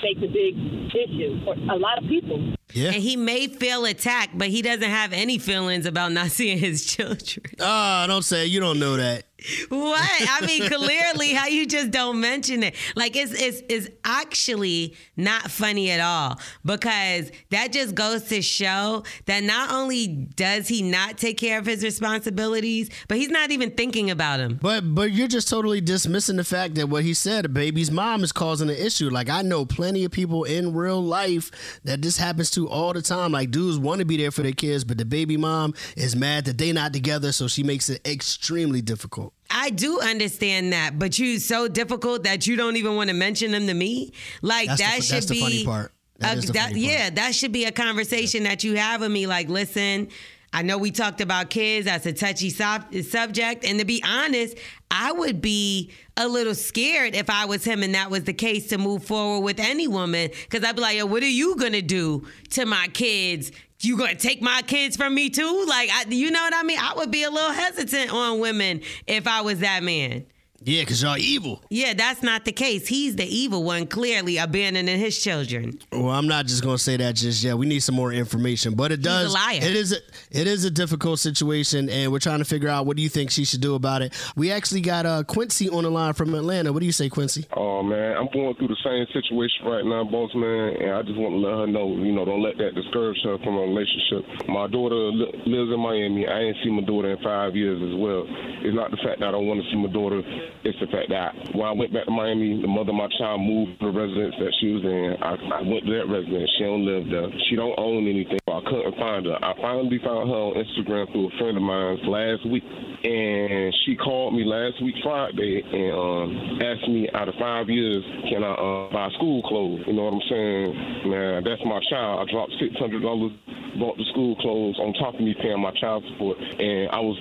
makes 0.06 0.22
a 0.22 0.28
big 0.30 0.56
issue 0.94 1.44
for 1.44 1.54
a 1.74 1.76
lot 1.76 1.98
of 1.98 2.08
people. 2.08 2.54
Yeah. 2.74 2.92
And 2.92 3.02
he 3.02 3.16
may 3.18 3.48
feel 3.48 3.84
attacked, 3.86 4.38
but 4.38 4.50
he 4.50 4.62
doesn't 4.62 4.84
have 4.90 5.12
any 5.12 5.40
feelings 5.40 5.88
about 5.88 6.12
not 6.12 6.30
seeing 6.30 6.60
his 6.60 6.86
children. 6.96 7.46
Oh, 7.60 8.06
don't 8.08 8.22
say 8.24 8.44
it. 8.44 8.50
you 8.50 8.60
don't 8.60 8.80
know 8.80 8.96
that. 8.98 9.24
What? 9.70 10.00
I 10.02 10.46
mean, 10.46 10.68
clearly, 10.68 11.34
how 11.34 11.48
you 11.48 11.66
just 11.66 11.92
don't 11.92 12.20
mention 12.20 12.64
it. 12.64 12.76
Like 12.96 13.16
it's 13.16 13.32
it's 13.34 13.62
it's 13.70 13.90
actually 14.04 14.96
not 15.16 15.50
funny 15.50 15.92
at 15.92 16.00
all 16.00 16.40
because 16.66 17.32
that 17.52 17.72
just 17.72 17.96
goes 17.96 18.24
to 18.26 18.42
show 18.42 19.04
that 19.26 19.44
not 19.44 19.72
only 19.72 20.08
does 20.08 20.68
he 20.68 20.82
not 20.82 21.18
take 21.18 21.38
care 21.38 21.60
of 21.60 21.66
his 21.66 21.84
responsibilities, 21.84 22.90
but 23.08 23.18
he's 23.18 23.30
not 23.30 23.52
even 23.52 23.72
thinking 23.72 24.10
about 24.10 24.40
him. 24.40 24.60
But 24.62 24.94
but 24.94 25.12
you're 25.12 25.28
just 25.28 25.48
totally 25.48 25.82
dismissing 25.82 26.36
the 26.36 26.44
fact 26.44 26.76
that 26.76 26.90
what 26.90 27.04
he 27.04 27.14
said, 27.14 27.46
a 27.46 27.50
baby's 27.50 27.92
mom 27.92 28.24
is 28.24 28.32
causing 28.32 28.70
an 28.70 28.76
issue. 28.76 29.10
Like 29.10 29.30
I 29.30 29.42
know 29.42 29.66
plenty 29.66 30.04
of 30.04 30.12
people 30.12 30.44
in 30.44 30.74
real 30.74 31.02
life 31.02 31.80
that 31.84 32.02
this 32.02 32.18
happens 32.18 32.52
to 32.52 32.68
all 32.68 32.94
the 32.94 33.02
time. 33.02 33.32
Like 33.32 33.52
dudes 33.52 33.80
want 33.80 34.00
to 34.00 34.06
be 34.06 34.18
there 34.18 34.32
for 34.32 34.42
their 34.42 34.52
kids, 34.52 34.84
but 34.84 34.98
the 34.98 35.06
baby 35.06 35.38
mom 35.38 35.74
is 35.96 36.16
mad 36.16 36.46
that 36.46 36.58
they 36.58 36.72
not 36.74 36.94
together, 36.94 37.32
so 37.32 37.48
she 37.48 37.64
makes 37.64 37.90
it 37.90 38.06
extremely 38.08 38.82
difficult. 38.82 39.29
I 39.50 39.72
do 39.72 40.00
understand 40.00 40.74
that, 40.74 41.00
but 41.00 41.18
you 41.18 41.40
so 41.40 41.68
difficult 41.68 42.24
that 42.24 42.46
you 42.48 42.56
don't 42.56 42.78
even 42.78 42.96
want 42.96 43.10
to 43.10 43.16
mention 43.16 43.52
them 43.52 43.66
to 43.68 43.74
me. 43.74 44.14
Like 44.42 44.68
That's 44.68 44.82
that 44.82 44.96
fu- 44.98 45.02
should 45.02 45.16
that's 45.16 45.26
the 45.28 45.34
be 45.34 45.40
funny 45.42 45.66
part. 45.66 45.92
That 46.20 46.38
a- 46.38 46.42
the 46.48 46.54
that- 46.54 46.70
funny 46.70 46.86
part. 46.86 46.94
yeah, 47.00 47.10
that 47.12 47.34
should 47.36 47.52
be 47.52 47.66
a 47.66 47.72
conversation 47.72 48.44
that 48.44 48.64
you 48.64 48.76
have 48.76 49.02
with 49.02 49.12
me. 49.12 49.26
Like, 49.26 49.50
listen, 49.50 50.10
I 50.54 50.62
know 50.64 50.78
we 50.78 50.92
talked 50.92 51.22
about 51.22 51.50
kids. 51.50 51.86
That's 51.86 52.06
a 52.06 52.14
touchy 52.14 52.50
sub- 52.50 52.94
subject, 53.04 53.64
and 53.66 53.80
to 53.80 53.86
be 53.86 54.04
honest, 54.06 54.58
I 54.92 55.12
would 55.12 55.42
be 55.42 55.92
a 56.18 56.28
little 56.28 56.56
scared 56.56 57.16
if 57.16 57.30
I 57.30 57.46
was 57.46 57.64
him 57.64 57.82
and 57.84 57.96
that 57.96 58.10
was 58.12 58.24
the 58.26 58.34
case 58.34 58.68
to 58.70 58.78
move 58.78 59.04
forward 59.04 59.42
with 59.46 59.60
any 59.60 59.88
woman, 59.88 60.30
because 60.50 60.64
I'd 60.68 60.76
be 60.76 60.82
like, 60.82 60.98
Yo, 60.98 61.06
what 61.06 61.24
are 61.24 61.28
you 61.28 61.56
gonna 61.56 61.82
do 61.82 62.28
to 62.52 62.66
my 62.66 62.88
kids? 62.94 63.52
You 63.82 63.98
gonna 63.98 64.16
take 64.16 64.42
my 64.42 64.62
kids 64.62 64.98
from 64.98 65.16
me 65.16 65.30
too? 65.30 65.66
Like, 65.68 65.90
I, 65.92 66.04
you 66.10 66.32
know 66.32 66.42
what 66.42 66.54
I 66.54 66.64
mean? 66.64 66.80
I 66.80 66.94
would 66.98 67.12
be 67.12 67.24
a 67.24 67.30
little 67.30 67.52
hesitant 67.52 68.12
on 68.12 68.40
women 68.40 68.82
if 69.08 69.26
I 69.26 69.42
was 69.42 69.60
that 69.60 69.84
man. 69.84 70.26
Yeah, 70.64 70.82
because 70.82 71.02
y'all 71.02 71.18
evil. 71.18 71.62
Yeah, 71.70 71.94
that's 71.94 72.22
not 72.22 72.46
the 72.46 72.52
case. 72.52 72.88
He's 72.88 73.16
the 73.16 73.26
evil 73.26 73.64
one, 73.64 73.88
clearly 73.88 74.38
abandoning 74.38 75.00
his 75.00 75.18
children. 75.22 75.80
Well, 75.92 76.10
I'm 76.10 76.28
not 76.28 76.46
just 76.48 76.64
gonna 76.64 76.78
say 76.78 76.98
that 76.98 77.16
just 77.16 77.44
yet. 77.44 77.58
We 77.58 77.66
need 77.66 77.80
some 77.80 77.96
more 77.96 78.12
information, 78.12 78.76
but 78.76 78.92
it 78.92 79.00
He's 79.00 79.06
a 79.08 79.10
does. 79.10 79.34
liar. 79.34 79.60
It 79.62 79.76
is. 79.76 79.94
A, 79.94 79.98
it 80.32 80.48
is 80.48 80.66
a 80.66 80.72
difficult 80.72 81.20
situation, 81.20 81.90
and 81.90 82.12
we're 82.12 82.20
trying 82.20 82.40
to 82.40 82.46
figure 82.46 82.70
out 82.70 82.86
what 82.86 82.98
do 82.98 83.04
you 83.04 83.10
think 83.10 83.32
she 83.32 83.46
should 83.46 83.62
do 83.62 83.76
about 83.76 84.02
it. 84.02 84.14
We 84.36 84.52
actually 84.52 84.82
got 84.82 85.06
uh, 85.06 85.24
Quincy 85.24 85.70
on 85.70 85.84
the 85.84 85.90
line 85.92 86.14
from 86.14 86.34
Atlanta. 86.36 86.72
What 86.74 86.82
do 86.82 86.86
you 86.86 86.92
say, 86.92 87.10
Quincy? 87.10 87.46
Oh 87.54 87.82
man, 87.82 88.18
I'm 88.18 88.28
going 88.34 88.54
through 88.56 88.68
the 88.68 88.78
same 88.84 89.06
situation 89.14 89.66
right 89.66 89.86
now, 89.86 90.04
boss 90.04 90.32
man, 90.36 90.76
and 90.82 90.92
I 90.94 91.02
just 91.04 91.18
want 91.18 91.34
to 91.34 91.40
let 91.40 91.54
her 91.60 91.68
know, 91.68 91.96
you 92.04 92.12
know, 92.12 92.26
don't 92.26 92.44
let 92.44 92.58
that 92.58 92.76
discourage 92.76 93.18
her 93.24 93.38
from 93.40 93.56
a 93.58 93.62
relationship. 93.62 94.48
My 94.50 94.68
daughter 94.68 94.96
li- 94.96 95.34
lives 95.46 95.72
in 95.74 95.80
Miami. 95.80 96.28
I 96.28 96.40
ain't 96.52 96.58
seen 96.64 96.74
my 96.76 96.84
daughter 96.84 97.12
in 97.12 97.24
five 97.24 97.56
years 97.56 97.82
as 97.82 97.96
well. 97.98 98.26
It's 98.62 98.76
not 98.76 98.92
the 98.92 98.98
fact 98.98 99.20
that 99.22 99.30
I 99.30 99.32
don't 99.32 99.48
want 99.48 99.64
to 99.64 99.70
see 99.72 99.78
my 99.78 99.92
daughter. 99.92 100.22
It's 100.64 100.80
the 100.80 100.88
fact 100.88 101.10
that 101.10 101.56
when 101.56 101.66
I 101.66 101.72
went 101.72 101.94
back 101.94 102.06
to 102.06 102.12
Miami, 102.12 102.62
the 102.62 102.68
mother 102.68 102.92
of 102.92 103.00
my 103.00 103.08
child 103.18 103.42
moved 103.42 103.80
to 103.80 103.88
the 103.88 103.96
residence 103.96 104.36
that 104.40 104.54
she 104.60 104.76
was 104.76 104.84
in. 104.84 105.16
I, 105.24 105.40
I 105.56 105.62
went 105.64 105.86
to 105.88 105.92
that 105.96 106.08
residence. 106.12 106.52
She 106.58 106.64
don't 106.64 106.84
live 106.84 107.08
there. 107.08 107.30
She 107.50 107.56
don't 107.56 107.78
own 107.80 108.08
anything. 108.08 108.40
I 108.48 108.62
couldn't 108.68 108.98
find 109.00 109.26
her. 109.26 109.40
I 109.40 109.56
finally 109.62 110.00
found 110.04 110.28
her 110.28 110.42
on 110.52 110.60
Instagram 110.60 111.08
through 111.12 111.32
a 111.32 111.34
friend 111.40 111.56
of 111.56 111.64
mine 111.64 111.98
last 112.04 112.44
week, 112.50 112.64
and 112.68 113.72
she 113.86 113.96
called 113.96 114.36
me 114.36 114.44
last 114.44 114.84
week 114.84 114.96
Friday 115.02 115.64
and 115.64 115.94
um, 115.96 116.60
asked 116.60 116.90
me 116.90 117.08
out 117.14 117.30
of 117.30 117.36
five 117.40 117.70
years, 117.70 118.04
can 118.28 118.44
I 118.44 118.52
uh, 118.52 118.92
buy 118.92 119.08
school 119.16 119.42
clothes? 119.48 119.88
You 119.88 119.94
know 119.94 120.12
what 120.12 120.20
I'm 120.20 120.28
saying? 120.28 121.08
Man, 121.08 121.44
that's 121.48 121.64
my 121.64 121.80
child. 121.90 122.28
I 122.28 122.32
dropped 122.32 122.52
six 122.60 122.76
hundred 122.76 123.02
dollars, 123.02 123.32
bought 123.80 123.98
the 123.98 124.06
school 124.12 124.36
clothes 124.38 124.78
on 124.80 124.94
top 124.94 125.16
of 125.16 125.22
me 125.22 125.34
paying 125.34 125.60
my 125.60 125.72
child 125.80 126.04
support, 126.12 126.38
and 126.38 126.90
I 126.92 127.00
was 127.00 127.18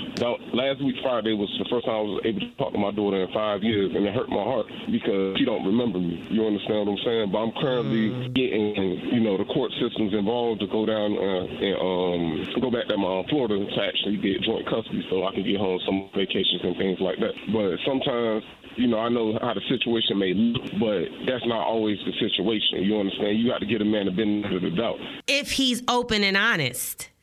last 0.52 0.82
week 0.82 0.96
Friday 1.02 1.32
was 1.32 1.48
the 1.58 1.68
first 1.70 1.86
time 1.86 1.94
I 1.94 2.02
was 2.02 2.20
able 2.24 2.40
to 2.40 2.50
talk 2.58 2.72
to 2.72 2.78
my 2.78 2.90
daughter 2.90 3.22
in 3.22 3.32
five 3.32 3.62
years, 3.62 3.94
and 3.94 4.04
it 4.04 4.14
hurt 4.14 4.28
my 4.28 4.42
heart 4.42 4.66
because 4.90 5.38
she 5.38 5.44
don't 5.44 5.64
remember 5.64 5.98
me. 5.98 6.18
You 6.30 6.44
understand 6.46 6.86
what 6.86 6.98
I'm 6.98 7.04
saying? 7.04 7.26
But 7.32 7.38
I'm 7.38 7.54
currently 7.62 8.28
getting, 8.34 8.74
you 9.14 9.20
know, 9.20 9.38
the 9.38 9.46
court 9.46 9.70
systems 9.80 10.12
involved 10.12 10.60
to 10.60 10.66
go 10.66 10.84
down 10.84 11.14
uh, 11.14 11.46
and 11.46 11.76
um, 11.78 12.60
go 12.60 12.70
back 12.70 12.90
to 12.90 12.96
my 12.98 13.22
Florida 13.30 13.62
to 13.62 13.80
actually 13.82 14.18
get 14.18 14.42
joint 14.42 14.66
custody, 14.66 15.06
so 15.08 15.24
I 15.24 15.32
can 15.32 15.46
get 15.46 15.56
home 15.56 15.78
some 15.86 16.10
vacations 16.14 16.60
and 16.66 16.76
things 16.76 16.98
like 17.00 17.22
that. 17.22 17.34
But 17.54 17.78
sometimes 17.86 18.42
you 18.78 18.86
know, 18.86 18.98
I 18.98 19.08
know 19.08 19.36
how 19.42 19.54
the 19.54 19.60
situation 19.68 20.18
may 20.18 20.32
look, 20.34 20.62
but 20.78 21.26
that's 21.26 21.44
not 21.46 21.66
always 21.66 21.98
the 22.06 22.12
situation. 22.12 22.84
You 22.84 23.00
understand? 23.00 23.38
You 23.38 23.50
got 23.50 23.58
to 23.58 23.66
get 23.66 23.82
a 23.82 23.84
man 23.84 24.06
the 24.06 24.12
benefit 24.12 24.54
of 24.54 24.62
the 24.62 24.70
doubt. 24.70 24.98
If 25.26 25.50
he's 25.50 25.82
open 25.88 26.22
and 26.22 26.36
honest. 26.36 26.47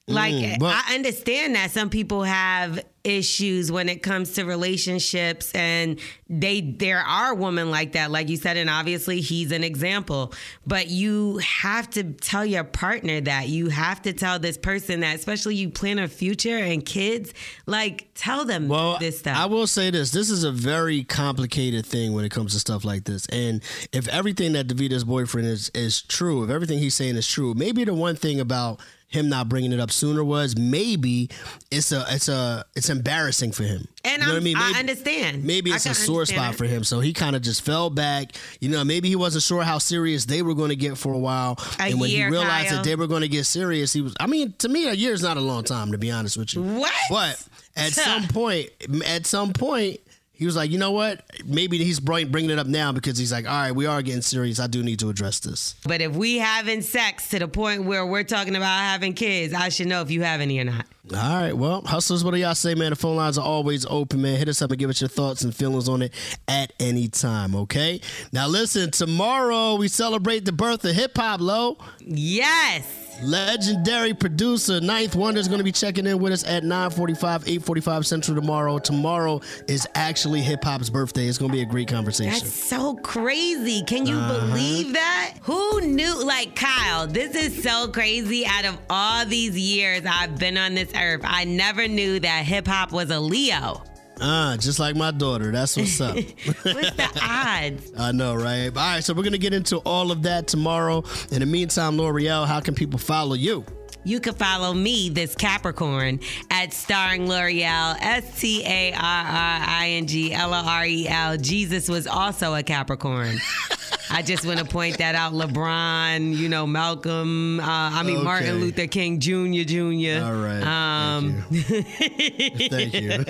Like 0.07 0.33
Mm, 0.35 0.59
but- 0.59 0.75
I 0.87 0.93
understand 0.93 1.55
that 1.55 1.71
some 1.71 1.89
people 1.89 2.23
have 2.23 2.79
issues 3.03 3.71
when 3.71 3.87
it 3.89 4.01
comes 4.01 4.33
to 4.33 4.43
relationships 4.43 5.51
and 5.53 5.99
they 6.27 6.59
there 6.61 6.99
are 7.01 7.35
women 7.35 7.69
like 7.69 7.91
that 7.91 8.09
like 8.09 8.29
you 8.29 8.35
said 8.37 8.57
and 8.57 8.67
obviously 8.69 9.21
he's 9.21 9.51
an 9.51 9.63
example. 9.63 10.31
But 10.67 10.89
you 10.89 11.37
have 11.39 11.89
to 11.91 12.03
tell 12.13 12.45
your 12.45 12.63
partner 12.63 13.19
that. 13.21 13.47
You 13.47 13.69
have 13.69 14.01
to 14.03 14.13
tell 14.13 14.37
this 14.37 14.59
person 14.59 14.99
that 14.99 15.15
especially 15.15 15.55
you 15.55 15.69
plan 15.69 15.97
a 15.97 16.07
future 16.07 16.57
and 16.57 16.85
kids. 16.85 17.33
Like 17.65 18.09
tell 18.13 18.45
them 18.45 18.67
this 18.99 19.19
stuff. 19.19 19.37
I 19.37 19.47
will 19.47 19.65
say 19.67 19.89
this: 19.89 20.11
this 20.11 20.29
is 20.29 20.43
a 20.43 20.51
very 20.51 21.03
complicated 21.03 21.83
thing 21.85 22.13
when 22.13 22.25
it 22.25 22.29
comes 22.29 22.53
to 22.53 22.59
stuff 22.59 22.85
like 22.85 23.05
this. 23.05 23.25
And 23.27 23.63
if 23.91 24.07
everything 24.09 24.53
that 24.53 24.67
Davita's 24.67 25.03
boyfriend 25.03 25.47
is 25.47 25.71
is 25.73 26.03
true, 26.03 26.43
if 26.43 26.51
everything 26.51 26.77
he's 26.77 26.93
saying 26.95 27.15
is 27.15 27.27
true, 27.27 27.55
maybe 27.55 27.83
the 27.85 27.93
one 27.95 28.15
thing 28.15 28.39
about 28.39 28.79
him 29.07 29.29
not 29.29 29.47
bringing 29.47 29.71
it 29.71 29.79
up 29.79 29.91
sooner 29.91 30.23
was 30.23 30.57
maybe 30.57 31.29
it's 31.71 31.91
a 31.91 32.05
it's 32.09 32.27
a 32.27 32.65
it's 32.75 32.89
embarrassing 32.89 33.51
for 33.51 33.63
him. 33.63 33.87
and 34.03 34.21
You 34.21 34.27
know 34.27 34.35
I 34.35 34.39
mean? 34.39 34.57
I 34.57 34.79
understand 34.79 35.43
Maybe 35.43 35.71
it's 35.71 35.85
a 35.85 35.93
sore 35.93 36.25
spot 36.25 36.53
it. 36.53 36.57
for 36.57 36.65
him, 36.65 36.83
so 36.83 36.99
he 36.99 37.13
kind 37.13 37.35
of 37.35 37.41
just 37.41 37.61
fell 37.61 37.89
back. 37.89 38.31
You 38.59 38.69
know, 38.69 38.83
maybe 38.83 39.07
he 39.07 39.15
wasn't 39.15 39.43
sure 39.43 39.63
how 39.63 39.77
serious 39.77 40.25
they 40.25 40.41
were 40.41 40.55
going 40.55 40.69
to 40.69 40.75
get 40.75 40.97
for 40.97 41.13
a 41.13 41.17
while, 41.19 41.57
A 41.79 41.83
and 41.83 41.99
when 41.99 42.09
year, 42.09 42.25
he 42.27 42.31
realized 42.31 42.69
Kyle. 42.69 42.77
that 42.77 42.83
they 42.83 42.95
were 42.95 43.07
going 43.07 43.21
to 43.21 43.27
get 43.29 43.45
serious, 43.45 43.93
he 43.93 44.01
was. 44.01 44.15
I 44.19 44.27
mean, 44.27 44.53
to 44.59 44.69
me, 44.69 44.87
a 44.87 44.93
year 44.93 45.13
is 45.13 45.21
not 45.21 45.37
a 45.37 45.41
long 45.41 45.63
time, 45.63 45.91
to 45.91 45.97
be 45.97 46.11
honest 46.11 46.35
with 46.37 46.53
you. 46.53 46.61
What? 46.63 46.91
But 47.09 47.47
at 47.75 47.91
some 47.93 48.27
point, 48.27 48.69
at 49.05 49.25
some 49.25 49.53
point. 49.53 49.99
He 50.35 50.45
was 50.45 50.55
like, 50.55 50.69
you 50.69 50.77
know 50.77 50.91
what? 50.91 51.23
Maybe 51.45 51.77
he's 51.77 51.99
bringing 51.99 52.49
it 52.49 52.59
up 52.59 52.67
now 52.67 52.91
because 52.91 53.17
he's 53.17 53.31
like, 53.31 53.45
all 53.45 53.51
right, 53.51 53.71
we 53.71 53.85
are 53.85 54.01
getting 54.01 54.21
serious. 54.21 54.59
I 54.59 54.67
do 54.67 54.83
need 54.83 54.99
to 54.99 55.09
address 55.09 55.39
this. 55.39 55.75
But 55.85 56.01
if 56.01 56.13
we 56.13 56.37
having 56.37 56.81
sex 56.81 57.29
to 57.29 57.39
the 57.39 57.47
point 57.47 57.85
where 57.85 58.05
we're 58.05 58.23
talking 58.23 58.55
about 58.55 58.79
having 58.79 59.13
kids, 59.13 59.53
I 59.53 59.69
should 59.69 59.87
know 59.87 60.01
if 60.01 60.11
you 60.11 60.23
have 60.23 60.41
any 60.41 60.59
or 60.59 60.65
not. 60.65 60.85
All 61.13 61.19
right, 61.19 61.53
well, 61.53 61.81
hustlers, 61.81 62.23
what 62.23 62.31
do 62.31 62.37
y'all 62.37 62.55
say, 62.55 62.73
man? 62.73 62.89
The 62.89 62.95
phone 62.95 63.15
lines 63.15 63.37
are 63.37 63.45
always 63.45 63.85
open, 63.85 64.23
man. 64.23 64.37
Hit 64.37 64.49
us 64.49 64.61
up 64.61 64.71
and 64.71 64.79
give 64.79 64.89
us 64.89 64.99
your 64.99 65.07
thoughts 65.07 65.43
and 65.43 65.55
feelings 65.55 65.87
on 65.87 66.01
it 66.01 66.11
at 66.47 66.73
any 66.79 67.07
time, 67.07 67.55
okay? 67.55 68.01
Now, 68.33 68.47
listen, 68.47 68.89
tomorrow 68.89 69.75
we 69.75 69.87
celebrate 69.87 70.45
the 70.45 70.51
birth 70.51 70.83
of 70.83 70.95
hip 70.95 71.15
hop, 71.15 71.41
Lo. 71.41 71.77
Yes. 71.99 73.04
Legendary 73.21 74.13
producer 74.13 74.79
9th 74.79 75.15
Wonder 75.15 75.39
is 75.39 75.47
going 75.47 75.59
to 75.59 75.63
be 75.63 75.71
checking 75.71 76.05
in 76.05 76.19
with 76.19 76.33
us 76.33 76.43
at 76.45 76.63
9:45, 76.63 77.45
8:45 77.45 78.05
Central 78.05 78.35
tomorrow. 78.35 78.77
Tomorrow 78.77 79.41
is 79.67 79.87
actually 79.95 80.41
hip 80.41 80.63
hop's 80.63 80.89
birthday. 80.89 81.27
It's 81.27 81.37
going 81.37 81.49
to 81.51 81.55
be 81.55 81.61
a 81.61 81.65
great 81.65 81.87
conversation. 81.87 82.33
That's 82.33 82.53
so 82.53 82.95
crazy. 82.95 83.83
Can 83.83 84.05
you 84.05 84.17
Uh-huh. 84.17 84.47
believe 84.47 84.93
that? 84.93 85.35
Who 85.43 85.81
knew? 85.81 86.23
Like, 86.23 86.55
Kyle, 86.55 87.07
this 87.07 87.35
is 87.35 87.63
so 87.63 87.87
crazy. 87.87 88.45
Out 88.45 88.65
of 88.65 88.77
all 88.89 89.25
these 89.25 89.57
years 89.57 90.01
I've 90.05 90.37
been 90.37 90.57
on 90.57 90.75
this 90.75 90.89
earth, 90.95 91.21
I 91.23 91.45
never 91.45 91.87
knew 91.87 92.19
that 92.19 92.45
hip 92.45 92.67
hop 92.67 92.91
was 92.91 93.09
a 93.11 93.19
Leo. 93.19 93.81
Ah, 94.21 94.55
just 94.59 94.79
like 94.79 94.95
my 94.95 95.11
daughter. 95.11 95.51
That's 95.51 95.75
what's 95.75 95.99
up. 95.99 96.15
What's 96.45 96.63
the 96.63 97.19
odds? 97.21 97.91
I 97.97 98.11
know, 98.11 98.33
right? 98.35 98.67
All 98.67 98.73
right, 98.73 99.03
so 99.03 99.13
we're 99.13 99.23
going 99.23 99.33
to 99.33 99.37
get 99.37 99.53
into 99.53 99.77
all 99.79 100.11
of 100.11 100.23
that 100.23 100.47
tomorrow. 100.47 101.03
In 101.31 101.39
the 101.39 101.45
meantime, 101.45 101.97
Lore'l, 101.97 102.45
how 102.47 102.59
can 102.61 102.75
people 102.75 102.97
follow 102.99 103.33
you? 103.35 103.65
You 104.05 104.19
can 104.19 104.35
follow 104.35 104.71
me, 104.71 105.09
this 105.09 105.33
Capricorn, 105.33 106.19
at 106.51 106.73
Starring 106.73 107.25
Lore'l, 107.25 107.97
S 107.99 108.39
T 108.39 108.63
A 108.63 108.93
R 108.93 108.99
R 109.01 109.01
I 109.01 109.87
N 109.93 110.05
G 110.05 110.31
L 110.31 110.53
O 110.53 110.57
R 110.63 110.85
E 110.85 111.07
L. 111.07 111.37
Jesus 111.37 111.89
was 111.89 112.05
also 112.05 112.53
a 112.53 112.61
Capricorn. 112.61 113.37
I 114.11 114.21
just 114.21 114.45
want 114.45 114.59
to 114.59 114.65
point 114.65 114.99
that 114.99 115.15
out. 115.15 115.33
LeBron, 115.33 116.37
you 116.37 116.49
know, 116.49 116.67
Malcolm, 116.67 117.59
uh, 117.59 117.63
I 117.65 118.03
mean, 118.03 118.23
Martin 118.23 118.59
Luther 118.59 118.85
King 118.85 119.19
Jr., 119.19 119.63
Jr. 119.63 120.23
All 120.23 120.35
right. 120.35 120.61
Um, 120.61 121.43
Thank 121.51 122.93
you. 122.93 123.25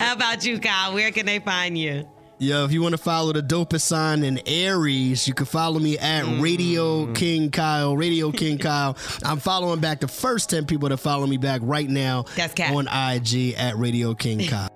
how 0.00 0.14
about 0.14 0.44
you, 0.44 0.58
Kyle? 0.58 0.92
Where 0.92 1.12
can 1.12 1.24
they 1.24 1.38
find 1.38 1.78
you? 1.78 2.08
Yo, 2.38 2.64
if 2.64 2.72
you 2.72 2.82
want 2.82 2.92
to 2.92 2.98
follow 2.98 3.32
the 3.32 3.42
dopest 3.42 3.82
sign 3.82 4.24
in 4.24 4.40
Aries, 4.46 5.28
you 5.28 5.34
can 5.34 5.46
follow 5.46 5.78
me 5.78 5.96
at 5.98 6.24
mm. 6.24 6.42
Radio 6.42 7.12
King 7.12 7.50
Kyle. 7.50 7.96
Radio 7.96 8.32
King 8.32 8.58
Kyle. 8.58 8.96
I'm 9.22 9.38
following 9.38 9.78
back 9.78 10.00
the 10.00 10.08
first 10.08 10.50
10 10.50 10.66
people 10.66 10.88
that 10.88 10.96
follow 10.96 11.28
me 11.28 11.36
back 11.36 11.60
right 11.62 11.88
now 11.88 12.24
That's 12.34 12.52
cat. 12.52 12.74
on 12.74 12.88
IG 12.88 13.54
at 13.54 13.76
Radio 13.76 14.14
King 14.14 14.48
Kyle. 14.48 14.68